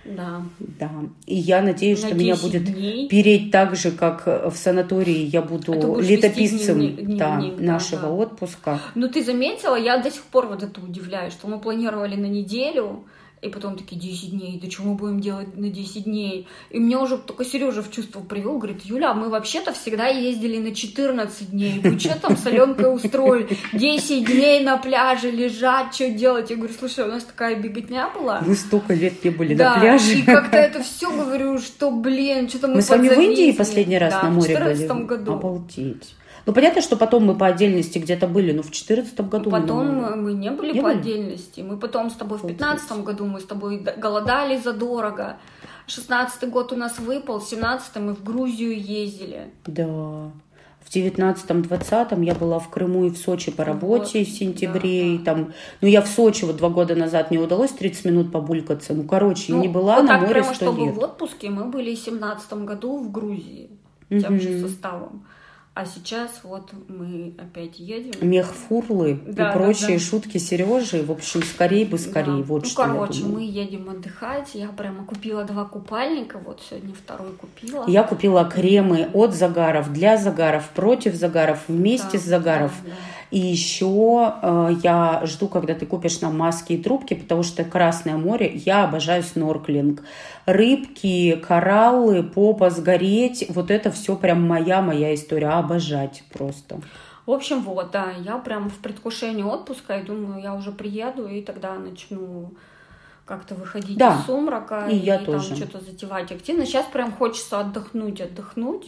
Да. 0.05 0.41
да. 0.59 0.91
И 1.25 1.35
я 1.35 1.61
надеюсь, 1.61 2.01
На 2.03 2.07
что 2.09 2.17
меня 2.17 2.33
10 2.35 2.43
будет 2.45 2.63
дней. 2.65 3.07
переть 3.09 3.51
так 3.51 3.75
же, 3.75 3.91
как 3.91 4.25
в 4.25 4.53
санатории. 4.55 5.17
Я 5.25 5.41
буду 5.41 5.73
А 5.73 5.75
будешь 5.75 6.05
вести 6.07 6.15
летописцем 6.27 6.79
дневник- 6.79 7.17
да, 7.17 7.37
дневник, 7.37 7.57
да, 7.57 7.63
нашего 7.73 8.01
да. 8.03 8.09
отпуска. 8.11 8.79
Ну, 8.95 9.09
ты 9.09 9.23
заметила, 9.23 9.75
я 9.75 9.97
до 9.97 10.09
сих 10.11 10.21
пор 10.23 10.47
вот 10.47 10.63
это 10.63 10.79
удивляюсь, 10.79 11.33
что 11.33 11.47
мы 11.47 11.59
планировали 11.59 12.15
на 12.15 12.27
неделю, 12.27 13.03
и 13.45 13.49
потом 13.49 13.77
такие 13.77 13.99
10 14.01 14.31
дней, 14.31 14.60
да 14.62 14.69
что 14.69 14.84
мы 14.84 14.95
будем 14.95 15.19
делать 15.19 15.55
на 15.55 15.69
10 15.69 16.05
дней? 16.05 16.47
И 16.71 16.79
меня 16.79 16.99
уже 16.99 17.17
только 17.17 17.45
Сережа 17.45 17.84
в 17.84 17.91
чувство 17.91 18.19
привел, 18.21 18.58
говорит, 18.58 18.81
Юля, 18.84 19.13
мы 19.13 19.29
вообще-то 19.29 19.73
всегда 19.73 20.08
ездили 20.08 20.58
на 20.58 20.73
14 20.73 21.51
дней, 21.51 21.79
вы 21.84 21.99
что 21.99 22.19
там 22.19 22.36
с 22.38 22.45
Аленкой 22.45 22.93
устроили? 22.93 23.58
10 23.73 24.25
дней 24.25 24.63
на 24.63 24.77
пляже 24.77 25.31
лежать, 25.31 25.93
что 25.93 26.10
делать? 26.10 26.49
Я 26.49 26.55
говорю, 26.55 26.73
слушай, 26.77 27.05
у 27.05 27.08
нас 27.08 27.23
такая 27.23 27.55
беготня 27.55 28.10
была. 28.10 28.39
Вы 28.41 28.55
столько 28.55 28.93
лет 28.93 29.23
не 29.23 29.29
были 29.29 29.53
да, 29.53 29.75
на 29.75 29.79
пляже. 29.79 30.19
и 30.19 30.21
как-то 30.23 30.58
это 30.58 30.81
все 30.81 31.12
говорю, 31.12 31.60
что, 31.60 31.91
блин, 31.91 32.49
что-то 32.49 32.67
мы 32.67 32.75
Мы 32.75 32.81
с 32.81 32.89
вами 32.89 33.10
в 33.10 33.19
Индии 33.19 33.51
последний 33.51 33.97
раз 33.97 34.13
Да, 34.13 34.23
на 34.23 34.29
море 34.31 34.55
в 34.55 34.63
были? 34.63 34.73
14 34.73 35.05
году. 35.05 35.34
Обалдеть. 35.34 36.15
Ну, 36.45 36.53
понятно, 36.53 36.81
что 36.81 36.95
потом 36.95 37.25
мы 37.25 37.36
по 37.36 37.47
отдельности 37.47 37.97
где-то 37.97 38.27
были, 38.27 38.51
но 38.51 38.62
в 38.62 38.65
2014 38.69 39.19
году 39.21 39.49
мы 39.49 39.62
Потом 39.62 39.88
море. 39.95 40.15
мы 40.15 40.34
не 40.34 40.51
были 40.51 40.73
Не 40.73 40.81
по 40.81 40.89
были? 40.89 40.99
отдельности. 40.99 41.62
Мы 41.62 41.77
потом 41.77 42.10
с 42.12 42.13
тобой 42.13 42.38
в 42.38 42.41
Обалдеть. 42.43 42.60
15 42.60 43.03
году 43.03 43.25
мы 43.25 43.39
с 43.39 43.45
тобой 43.45 43.77
голодали 43.97 44.58
задорого. 44.58 45.38
16 45.88 46.49
год 46.49 46.71
у 46.71 46.75
нас 46.75 46.99
выпал, 46.99 47.41
17 47.41 47.95
мы 47.97 48.13
в 48.13 48.23
Грузию 48.23 48.79
ездили. 48.79 49.47
Да. 49.65 50.31
В 50.84 50.91
девятнадцатом, 50.91 51.63
двадцатом 51.63 52.21
я 52.21 52.36
была 52.36 52.60
в 52.60 52.69
Крыму 52.69 53.05
и 53.05 53.10
в 53.10 53.17
Сочи 53.17 53.49
по 53.51 53.63
работе 53.65 54.19
Вот, 54.19 54.27
в 54.27 54.31
сентябре. 54.31 55.01
да, 55.01 55.08
И 55.08 55.17
там, 55.17 55.53
ну, 55.81 55.88
я 55.88 56.03
в 56.03 56.08
Сочи 56.08 56.45
вот 56.45 56.58
два 56.58 56.69
года 56.69 56.95
назад 56.95 57.31
не 57.31 57.39
удалось 57.39 57.71
30 57.71 58.05
минут 58.05 58.31
побулькаться. 58.31 58.93
Ну, 58.93 59.03
короче, 59.03 59.51
Ну, 59.53 59.62
не 59.62 59.67
была 59.67 59.95
вот 59.95 60.05
на 60.08 60.19
море 60.19 60.29
прямо, 60.31 60.53
сто 60.53 60.65
чтобы 60.65 60.86
лет. 60.86 60.95
в 60.95 60.99
отпуске 60.99 61.49
мы 61.49 61.65
были 61.65 61.95
в 61.95 61.99
17 61.99 62.53
году 62.65 62.99
в 62.99 63.12
Грузии 63.12 63.71
тем 64.12 64.39
же 64.39 64.49
Мгм. 64.51 64.67
составом. 64.67 65.25
А 65.75 65.85
сейчас 65.85 66.39
вот 66.43 66.71
мы 66.88 67.33
опять 67.38 67.79
едем. 67.79 68.13
Мехфурлы 68.21 69.19
Да, 69.27 69.49
и 69.49 69.53
прочие 69.53 69.97
да. 69.97 70.03
шутки 70.03 70.38
Сережи. 70.38 71.03
В 71.03 71.11
общем, 71.11 71.43
скорее 71.43 71.85
бы 71.85 71.97
скорее. 71.97 72.38
Да. 72.38 72.43
Вот 72.43 72.63
ну, 72.63 72.69
что 72.69 72.83
короче, 72.85 73.25
мы 73.25 73.43
едем 73.43 73.89
отдыхать. 73.89 74.51
Я 74.53 74.69
прямо 74.69 75.03
купила 75.03 75.43
два 75.43 75.65
купальника. 75.65 76.39
Вот 76.39 76.61
сегодня 76.69 76.93
второй 76.95 77.33
купила. 77.33 77.83
Я 77.88 78.03
купила 78.03 78.45
кремы 78.45 79.09
от 79.13 79.35
загаров, 79.35 79.91
для 79.91 80.15
загаров, 80.15 80.69
против 80.69 81.13
загаров, 81.13 81.59
вместе 81.67 82.13
Да, 82.13 82.19
с 82.19 82.23
загаров. 82.23 82.71
да, 82.85 82.91
да. 82.91 82.95
И 83.31 83.39
еще 83.39 84.33
э, 84.41 84.69
я 84.83 85.21
жду, 85.25 85.47
когда 85.47 85.73
ты 85.73 85.85
купишь 85.85 86.21
нам 86.21 86.38
маски 86.38 86.73
и 86.73 86.81
трубки, 86.81 87.13
потому 87.13 87.43
что 87.43 87.63
Красное 87.63 88.17
море, 88.17 88.51
я 88.53 88.83
обожаю 88.83 89.23
снорклинг. 89.23 90.03
Рыбки, 90.45 91.35
кораллы, 91.35 92.23
попа 92.23 92.69
сгореть, 92.69 93.45
вот 93.49 93.71
это 93.71 93.91
все 93.91 94.15
прям 94.15 94.47
моя-моя 94.47 95.13
история, 95.13 95.49
обожать 95.49 96.23
просто. 96.31 96.79
В 97.25 97.31
общем, 97.31 97.61
вот, 97.61 97.91
да, 97.91 98.11
я 98.23 98.38
прям 98.38 98.69
в 98.69 98.77
предвкушении 98.77 99.43
отпуска 99.43 99.97
и 99.97 100.03
думаю, 100.05 100.41
я 100.41 100.53
уже 100.53 100.71
приеду 100.71 101.27
и 101.27 101.41
тогда 101.41 101.73
начну 101.73 102.51
как-то 103.25 103.55
выходить 103.55 103.97
Да, 103.97 104.19
из 104.19 104.25
сумрака 104.27 104.88
и 104.88 104.95
я 104.95 105.17
там 105.17 105.25
тоже. 105.25 105.55
что-то 105.55 105.79
затевать 105.83 106.31
активно. 106.31 106.65
Сейчас 106.65 106.85
прям 106.85 107.11
хочется 107.11 107.59
отдохнуть, 107.59 108.21
отдохнуть, 108.21 108.85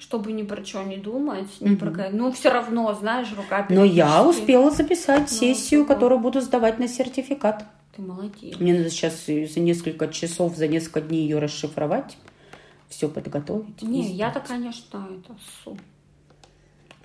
чтобы 0.00 0.32
ни 0.32 0.42
про 0.42 0.64
что 0.64 0.82
не 0.82 0.96
думать, 0.96 1.48
ни 1.60 1.76
про 1.76 1.86
Мгм. 1.86 1.94
какая- 1.96 2.10
Ну, 2.12 2.32
все 2.32 2.50
равно, 2.50 2.92
знаешь, 2.94 3.28
рука 3.36 3.66
Но 3.70 3.84
я 3.84 4.24
успела 4.26 4.70
записать 4.72 5.28
Ну, 5.30 5.36
сессию, 5.38 5.82
супер. 5.82 5.94
которую 5.94 6.18
буду 6.20 6.40
сдавать 6.40 6.78
на 6.80 6.88
сертификат. 6.88 7.64
Ты 7.94 8.02
молодец. 8.02 8.58
Мне 8.58 8.74
надо 8.76 8.90
сейчас 8.90 9.26
за 9.26 9.60
несколько 9.60 10.08
часов, 10.08 10.56
за 10.56 10.66
несколько 10.66 11.00
дней 11.00 11.22
ее 11.22 11.38
расшифровать, 11.38 12.16
все 12.88 13.08
подготовить. 13.08 13.80
Не, 13.82 14.08
и 14.08 14.12
я-то, 14.12 14.40
конечно, 14.40 15.06
это 15.20 15.36
су. 15.64 15.78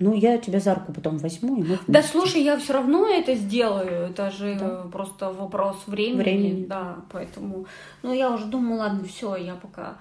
Ну, 0.00 0.12
я 0.14 0.38
тебя 0.38 0.58
за 0.60 0.74
руку 0.74 0.92
потом 0.92 1.18
возьму, 1.18 1.56
и 1.56 1.62
мы 1.62 1.78
Да 1.86 2.02
слушай, 2.02 2.42
я 2.42 2.58
все 2.58 2.72
равно 2.72 3.06
это 3.06 3.34
сделаю. 3.34 4.10
Это 4.10 4.30
же 4.30 4.56
Да. 4.58 4.86
просто 4.90 5.32
вопрос 5.32 5.76
времени. 5.86 6.22
Времени. 6.22 6.66
Да, 6.66 6.96
поэтому. 7.12 7.66
Ну, 8.02 8.12
я 8.12 8.30
уже 8.30 8.46
думаю, 8.46 8.80
ладно, 8.80 9.04
все, 9.04 9.36
я 9.36 9.54
пока. 9.54 9.98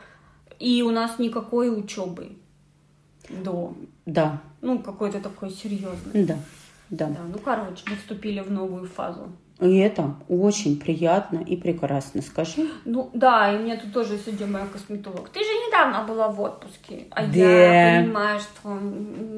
И 0.60 0.82
у 0.82 0.90
нас 0.92 1.20
никакой 1.20 1.70
учебы 1.70 2.38
до. 3.30 3.74
Да, 4.06 4.42
Ну, 4.62 4.80
какой-то 4.80 5.20
такой 5.20 5.52
серьезный. 5.52 6.26
да, 6.26 6.38
да. 6.90 7.08
Да, 7.08 7.20
ну, 7.32 7.38
короче, 7.38 7.84
мы 7.90 7.96
вступили 7.96 8.40
в 8.40 8.52
новую 8.52 8.88
фазу. 8.88 9.32
И 9.64 9.78
это 9.78 10.16
очень 10.28 10.78
приятно 10.78 11.40
и 11.40 11.56
прекрасно. 11.56 12.22
Скажи. 12.22 12.68
Ну, 12.84 13.10
да, 13.14 13.54
и 13.54 13.58
мне 13.58 13.78
тут 13.78 13.94
тоже 13.94 14.20
сегодня 14.24 14.48
моя 14.48 14.66
косметолог. 14.66 15.30
Ты 15.30 15.40
же 15.40 15.46
недавно 15.68 16.04
была 16.04 16.28
в 16.28 16.42
отпуске. 16.42 17.06
А 17.12 17.26
Да. 17.26 17.38
я 17.38 18.02
понимаю, 18.04 18.40
что 18.42 18.78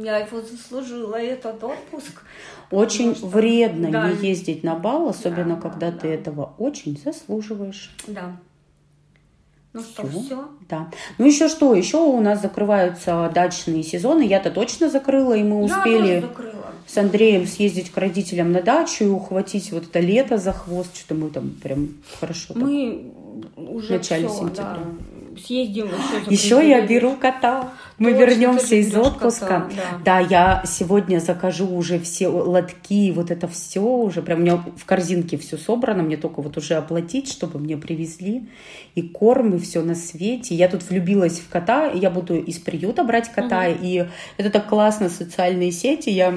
я 0.04 0.18
его 0.18 0.42
заслужила, 0.42 1.16
этот 1.16 1.64
отпуск. 1.64 2.24
Очень 2.72 3.16
что- 3.16 3.28
вредно 3.28 3.92
да. 3.92 4.10
не 4.10 4.28
ездить 4.30 4.64
на 4.64 4.74
бал, 4.76 5.10
особенно 5.10 5.56
Да, 5.58 5.62
когда 5.62 5.92
да, 5.92 5.98
ты 6.00 6.08
да. 6.08 6.14
этого 6.16 6.54
очень 6.58 6.98
заслуживаешь. 6.98 7.96
Да. 8.08 8.36
Ну 9.74 9.82
что, 9.82 10.08
все? 10.08 10.48
Да. 10.70 10.90
Ну 11.18 11.26
еще 11.28 11.50
что? 11.50 11.76
Еще 11.76 11.98
у 11.98 12.22
нас 12.22 12.42
закрываются 12.42 13.30
дачные 13.36 13.84
сезоны. 13.84 14.22
Я-то 14.26 14.50
точно 14.50 14.90
закрыла, 14.90 15.34
и 15.34 15.44
мы 15.44 15.62
успели 15.64 16.08
Я 16.08 16.22
тоже 16.22 16.28
закрыла. 16.28 16.64
С 16.86 16.98
Андреем 16.98 17.48
съездить 17.48 17.91
к 17.91 17.98
родителям 17.98 18.52
на 18.52 18.62
дачу 18.62 19.04
и 19.06 19.08
ухватить 19.08 19.71
вот 19.71 19.84
это 19.84 20.00
лето 20.00 20.38
за 20.38 20.54
хвост. 20.54 20.95
Что-то 20.95 21.15
мы 21.15 21.30
там 21.30 21.50
прям 21.62 21.89
хорошо. 22.19 22.54
Мы 22.56 23.12
уже 23.56 23.98
начале 23.98 24.28
всё, 24.28 24.38
сентября. 24.39 24.78
да, 24.78 25.39
съездим 25.41 25.88
еще. 25.88 26.32
Еще 26.32 26.69
я 26.69 26.86
беру 26.86 27.15
кота. 27.15 27.74
Мы 27.98 28.12
Точно, 28.12 28.26
вернемся 28.26 28.76
из 28.76 28.95
отпуска. 28.95 29.69
кота, 29.69 30.02
да. 30.04 30.19
я 30.19 30.63
сегодня 30.65 31.19
закажу 31.19 31.67
уже 31.67 32.00
все 32.00 32.28
лотки, 32.28 33.12
вот 33.12 33.32
это 33.32 33.48
все 33.48 33.82
уже. 33.82 34.21
Прям 34.21 34.39
у 34.39 34.41
меня 34.41 34.58
в 34.58 34.86
корзинке 34.86 35.38
все 35.38 35.58
собрано. 35.58 36.04
Мне 36.04 36.17
только 36.17 36.41
вот 36.41 36.58
уже 36.58 36.76
оплатить, 36.76 37.32
чтобы 37.32 37.60
мне 37.60 37.78
привезли. 37.78 38.48
И 38.95 39.02
корм, 39.02 39.56
и 39.56 39.60
все 39.60 39.82
на 39.82 39.95
свете. 39.95 40.56
Я 40.56 40.67
тут 40.67 40.84
влюбилась 40.89 41.39
в 41.39 41.50
кота. 41.50 41.88
Я 41.88 42.10
буду 42.10 42.36
из 42.36 42.60
приюта 42.60 43.04
брать 43.04 43.32
кота. 43.32 43.69
Мгм. 43.69 43.80
И 43.82 44.06
это 44.38 44.50
так 44.50 44.67
классно, 44.67 45.10
социальные 45.10 45.71
сети. 45.71 46.10
Я 46.10 46.36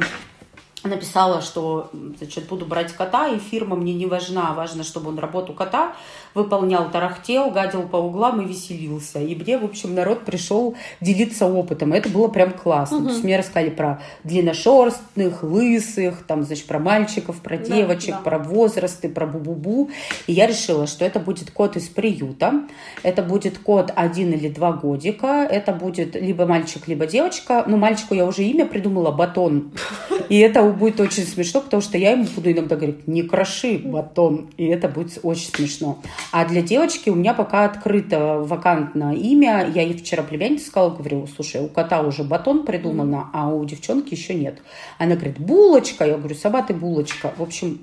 написала, 0.84 1.40
что 1.40 1.90
значит, 2.18 2.48
буду 2.48 2.66
брать 2.66 2.92
кота, 2.92 3.28
и 3.28 3.38
фирма 3.38 3.76
мне 3.76 3.94
не 3.94 4.06
важна, 4.06 4.52
важно, 4.54 4.84
чтобы 4.84 5.08
он 5.08 5.18
работу 5.18 5.52
кота 5.52 5.94
выполнял, 6.34 6.90
тарахтел, 6.90 7.50
гадил 7.50 7.82
по 7.82 7.96
углам 7.96 8.40
и 8.40 8.44
веселился. 8.44 9.18
И 9.18 9.34
мне, 9.34 9.58
в 9.58 9.64
общем, 9.64 9.94
народ 9.94 10.24
пришел 10.24 10.76
делиться 11.00 11.46
опытом. 11.46 11.92
Это 11.92 12.08
было 12.08 12.28
прям 12.28 12.52
классно. 12.52 12.98
Мгм. 12.98 13.06
То 13.06 13.12
есть 13.12 13.24
мне 13.24 13.38
рассказали 13.38 13.70
про 13.70 14.00
длинношерстных, 14.24 15.42
лысых, 15.42 16.24
там, 16.26 16.42
значит, 16.44 16.66
про 16.66 16.78
мальчиков, 16.78 17.36
про 17.40 17.58
Да, 17.58 17.64
девочек, 17.64 18.14
да. 18.16 18.20
про 18.20 18.38
возрасты, 18.38 19.08
про 19.08 19.26
бу-бу-бу. 19.26 19.90
И 20.26 20.32
я 20.32 20.46
решила, 20.46 20.86
что 20.86 21.04
это 21.04 21.18
будет 21.18 21.50
кот 21.50 21.76
из 21.76 21.88
приюта, 21.88 22.62
это 23.02 23.22
будет 23.22 23.58
кот 23.58 23.92
один 23.94 24.32
или 24.32 24.48
два 24.48 24.72
годика, 24.72 25.46
это 25.50 25.72
будет 25.72 26.14
либо 26.14 26.46
мальчик, 26.46 26.86
либо 26.86 27.06
девочка. 27.06 27.64
Ну, 27.66 27.76
мальчику 27.76 28.14
я 28.14 28.26
уже 28.26 28.44
имя 28.44 28.66
придумала, 28.66 29.10
Батон. 29.10 29.72
И 30.28 30.38
это 30.38 30.62
будет 30.72 31.00
очень 31.00 31.24
смешно, 31.24 31.60
потому 31.60 31.82
что 31.82 31.98
я 31.98 32.12
ему 32.12 32.26
буду 32.34 32.50
иногда 32.50 32.76
говорить, 32.76 33.06
не 33.06 33.22
кроши, 33.22 33.78
Батон. 33.78 34.50
И 34.56 34.66
это 34.66 34.88
будет 34.88 35.18
очень 35.22 35.48
смешно. 35.48 36.02
А 36.32 36.44
для 36.44 36.62
девочки 36.62 37.10
у 37.10 37.14
меня 37.14 37.34
пока 37.34 37.64
открыто 37.64 38.38
вакантное 38.38 39.14
имя. 39.14 39.70
Я 39.74 39.82
ей 39.82 39.96
вчера 39.96 40.22
племяннице 40.22 40.66
сказала, 40.66 40.90
говорю, 40.90 41.26
слушай, 41.34 41.60
у 41.60 41.68
кота 41.68 42.02
уже 42.02 42.24
Батон 42.24 42.64
придумано, 42.64 43.30
а 43.32 43.48
у 43.48 43.64
девчонки 43.64 44.14
еще 44.14 44.34
нет. 44.34 44.60
Она 44.98 45.14
говорит, 45.14 45.38
булочка. 45.38 46.04
Я 46.06 46.16
говорю, 46.16 46.34
сама 46.34 46.62
ты 46.62 46.74
булочка. 46.74 47.32
В 47.36 47.42
общем, 47.42 47.80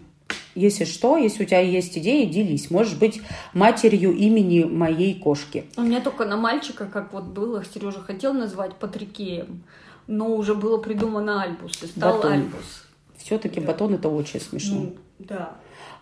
если 0.56 0.86
что, 0.86 1.17
если 1.17 1.43
у 1.43 1.45
тебя 1.45 1.60
есть 1.60 1.98
идеи, 1.98 2.26
делись. 2.26 2.71
Можешь 2.71 2.95
быть 2.95 3.21
матерью 3.54 4.15
имени 4.15 4.63
моей 4.63 5.13
кошки. 5.13 5.65
У 5.76 5.82
меня 5.82 6.00
только 6.00 6.26
на 6.26 6.38
мальчика, 6.38 6.86
как 6.86 7.12
вот 7.12 7.26
было, 7.26 7.63
Сережа 7.65 8.00
хотел 8.00 8.34
назвать 8.34 8.76
Патрикеем, 8.76 9.63
но 10.08 10.36
уже 10.36 10.56
было 10.56 10.78
придумано 10.78 11.41
Альбус, 11.44 11.82
и 11.84 11.88
стал 11.88 12.18
Батон. 12.18 12.32
Альбус. 12.34 12.86
Все-таки 13.18 13.60
Да. 13.60 13.68
батон 13.68 13.94
это 13.96 14.10
очень 14.10 14.39
смешно. 14.39 14.76
Ну, 14.82 14.96
да. 15.20 15.54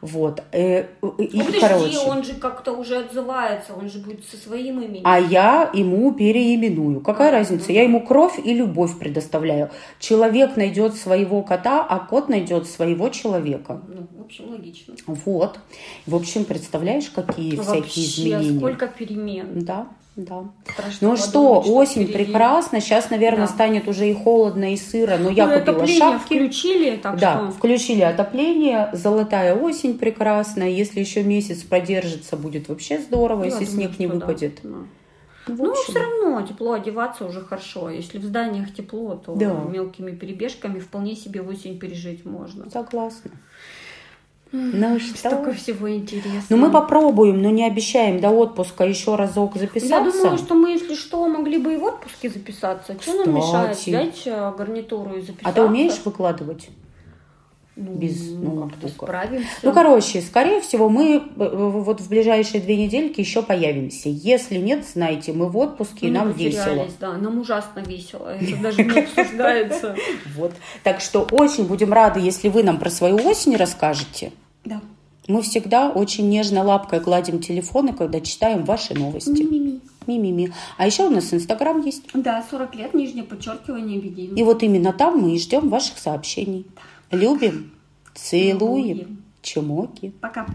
Вот. 0.01 0.43
Э, 0.51 0.81
И, 0.81 0.85
Ну, 1.01 1.45
подожди, 1.45 1.59
короче. 1.61 1.97
он 1.99 2.23
же 2.25 2.33
как-то 2.33 2.73
уже 2.73 2.97
отзывается, 2.97 3.73
он 3.73 3.89
же 3.89 3.99
будет 3.99 4.25
со 4.25 4.35
своим 4.35 4.81
именем. 4.81 5.01
А 5.05 5.17
я 5.17 5.71
ему 5.73 6.11
переименую. 6.13 6.99
Какая 6.99 7.29
А, 7.29 7.31
разница? 7.31 7.67
ну 7.69 7.73
Я 7.75 7.83
ему 7.83 8.05
кровь 8.05 8.37
и 8.43 8.53
любовь 8.53 8.99
предоставляю. 8.99 9.69
Человек 9.99 10.57
найдет 10.57 10.95
своего 10.95 11.41
кота, 11.41 11.85
а 11.89 11.99
кот 11.99 12.27
найдет 12.27 12.67
своего 12.67 13.07
человека. 13.07 13.81
Ну, 13.87 14.05
в 14.17 14.25
общем, 14.25 14.49
логично. 14.49 14.93
Вот. 15.07 15.57
В 16.05 16.15
общем, 16.15 16.43
представляешь, 16.43 17.09
какие 17.09 17.51
всякие 17.55 17.81
Вообще, 17.81 18.01
изменения? 18.03 18.57
сколько 18.59 18.87
перемен. 18.87 19.63
Да, 19.63 19.87
да. 20.15 20.45
Страшно 20.71 21.09
Ну 21.09 21.17
что, 21.17 21.59
осень 21.61 22.03
впереди. 22.05 22.13
прекрасна. 22.25 22.79
Сейчас, 22.81 23.09
наверное, 23.09 23.47
Да. 23.47 23.53
станет 23.53 23.87
уже 23.87 24.09
и 24.09 24.13
холодно, 24.13 24.73
и 24.73 24.77
сыро. 24.77 25.17
Но 25.17 25.29
я 25.29 25.47
Ну, 25.47 25.59
купила 25.59 25.87
шапки. 25.87 26.25
включили, 26.25 26.97
так 26.97 27.17
да, 27.19 27.35
что... 27.37 27.51
включили 27.51 28.01
отопление, 28.01 28.89
золотая 28.93 29.55
осень 29.55 29.97
прекрасная. 29.97 30.69
Если 30.69 30.99
еще 30.99 31.23
месяц 31.23 31.63
продержится, 31.63 32.37
будет 32.37 32.69
вообще 32.69 32.99
здорово, 32.99 33.43
Я 33.43 33.49
если 33.51 33.65
думаю, 33.65 33.87
снег 33.89 33.99
не 33.99 34.07
выпадет. 34.07 34.59
да. 34.63 34.69
Ну, 34.69 35.55
в 35.55 35.59
Ну, 35.59 35.73
все 35.73 35.99
равно 35.99 36.41
тепло 36.47 36.73
одеваться 36.73 37.25
уже 37.25 37.41
хорошо. 37.41 37.89
Если 37.89 38.17
в 38.17 38.23
зданиях 38.23 38.73
тепло, 38.73 39.15
то 39.15 39.35
Да. 39.35 39.53
мелкими 39.69 40.11
перебежками 40.11 40.79
вполне 40.79 41.15
себе 41.17 41.41
осень 41.41 41.77
пережить 41.79 42.23
можно. 42.23 42.69
согласна. 42.69 43.31
Ну 44.55 44.99
что? 44.99 45.17
Столько 45.17 45.53
всего 45.53 45.91
интересного. 45.91 46.45
Ну 46.49 46.57
мы 46.57 46.71
попробуем, 46.71 47.41
но 47.41 47.49
не 47.49 47.65
обещаем 47.65 48.21
до 48.21 48.29
отпуска 48.29 48.83
еще 48.83 49.15
разок 49.15 49.55
записаться. 49.55 49.87
Я 49.87 50.11
думаю, 50.11 50.37
что 50.37 50.53
мы, 50.53 50.69
если 50.69 50.93
что, 50.93 51.27
могли 51.27 51.57
бы 51.57 51.73
и 51.73 51.77
в 51.77 51.83
отпуске 51.83 52.29
записаться. 52.29 52.95
Что 53.01 53.25
нам 53.25 53.35
мешает 53.35 53.77
взять 53.77 54.21
э, 54.25 54.53
гарнитуру 54.55 55.15
и 55.15 55.21
записаться? 55.21 55.49
А 55.49 55.51
ты 55.53 55.61
умеешь 55.63 55.99
выкладывать? 56.05 56.69
Ну, 57.75 57.95
без 57.95 58.29
ну, 58.29 58.69
справимся. 58.87 59.47
Ну, 59.63 59.73
короче, 59.73 60.21
скорее 60.21 60.61
всего, 60.61 60.89
мы 60.89 61.15
э, 61.15 61.21
вот 61.35 62.01
в 62.01 62.07
ближайшие 62.07 62.61
две 62.61 62.77
недельки 62.77 63.19
еще 63.19 63.41
появимся. 63.41 64.09
Если 64.09 64.57
нет, 64.57 64.85
знайте, 64.85 65.33
мы 65.33 65.49
в 65.49 65.57
отпуске, 65.57 65.97
Мы 66.03 66.07
и 66.09 66.11
нам 66.11 66.31
весело. 66.31 66.87
Да, 66.99 67.13
нам 67.13 67.39
ужасно 67.39 67.79
весело. 67.79 68.27
Это 68.39 68.61
даже 68.61 68.83
не 68.83 68.99
обсуждается. 68.99 69.95
Вот. 70.35 70.51
Так 70.83 71.01
что 71.01 71.27
очень 71.31 71.65
будем 71.65 71.91
рады, 71.91 72.19
если 72.19 72.49
вы 72.49 72.61
нам 72.61 72.77
про 72.77 72.91
свою 72.91 73.15
осень 73.27 73.55
расскажете. 73.55 74.31
Да. 74.65 74.81
Мы 75.27 75.41
всегда 75.41 75.89
очень 75.89 76.27
нежно 76.29 76.63
лапкой 76.63 76.99
гладим 76.99 77.39
телефоны, 77.39 77.93
когда 77.93 78.19
читаем 78.19 78.65
ваши 78.65 78.93
новости. 78.93 79.29
Ми-ми-ми. 79.29 79.79
Ми-ми-ми. 80.05 80.51
А 80.77 80.85
еще 80.85 81.05
у 81.07 81.09
нас 81.09 81.33
Инстаграм 81.33 81.81
есть. 81.81 82.03
Да, 82.13 82.43
40 82.49 82.75
лет, 82.75 82.93
нижнее 82.93 83.23
подчеркивание, 83.23 83.99
видим. 84.01 84.35
И 84.35 84.43
вот 84.43 84.63
именно 84.63 84.91
там 84.91 85.19
мы 85.19 85.35
и 85.35 85.39
ждем 85.39 85.69
ваших 85.69 85.97
сообщений. 85.97 86.65
Любим, 87.11 87.71
целуем, 88.13 88.59
Целуем. 88.97 89.23
чмоки. 89.41 90.13
Пока. 90.19 90.45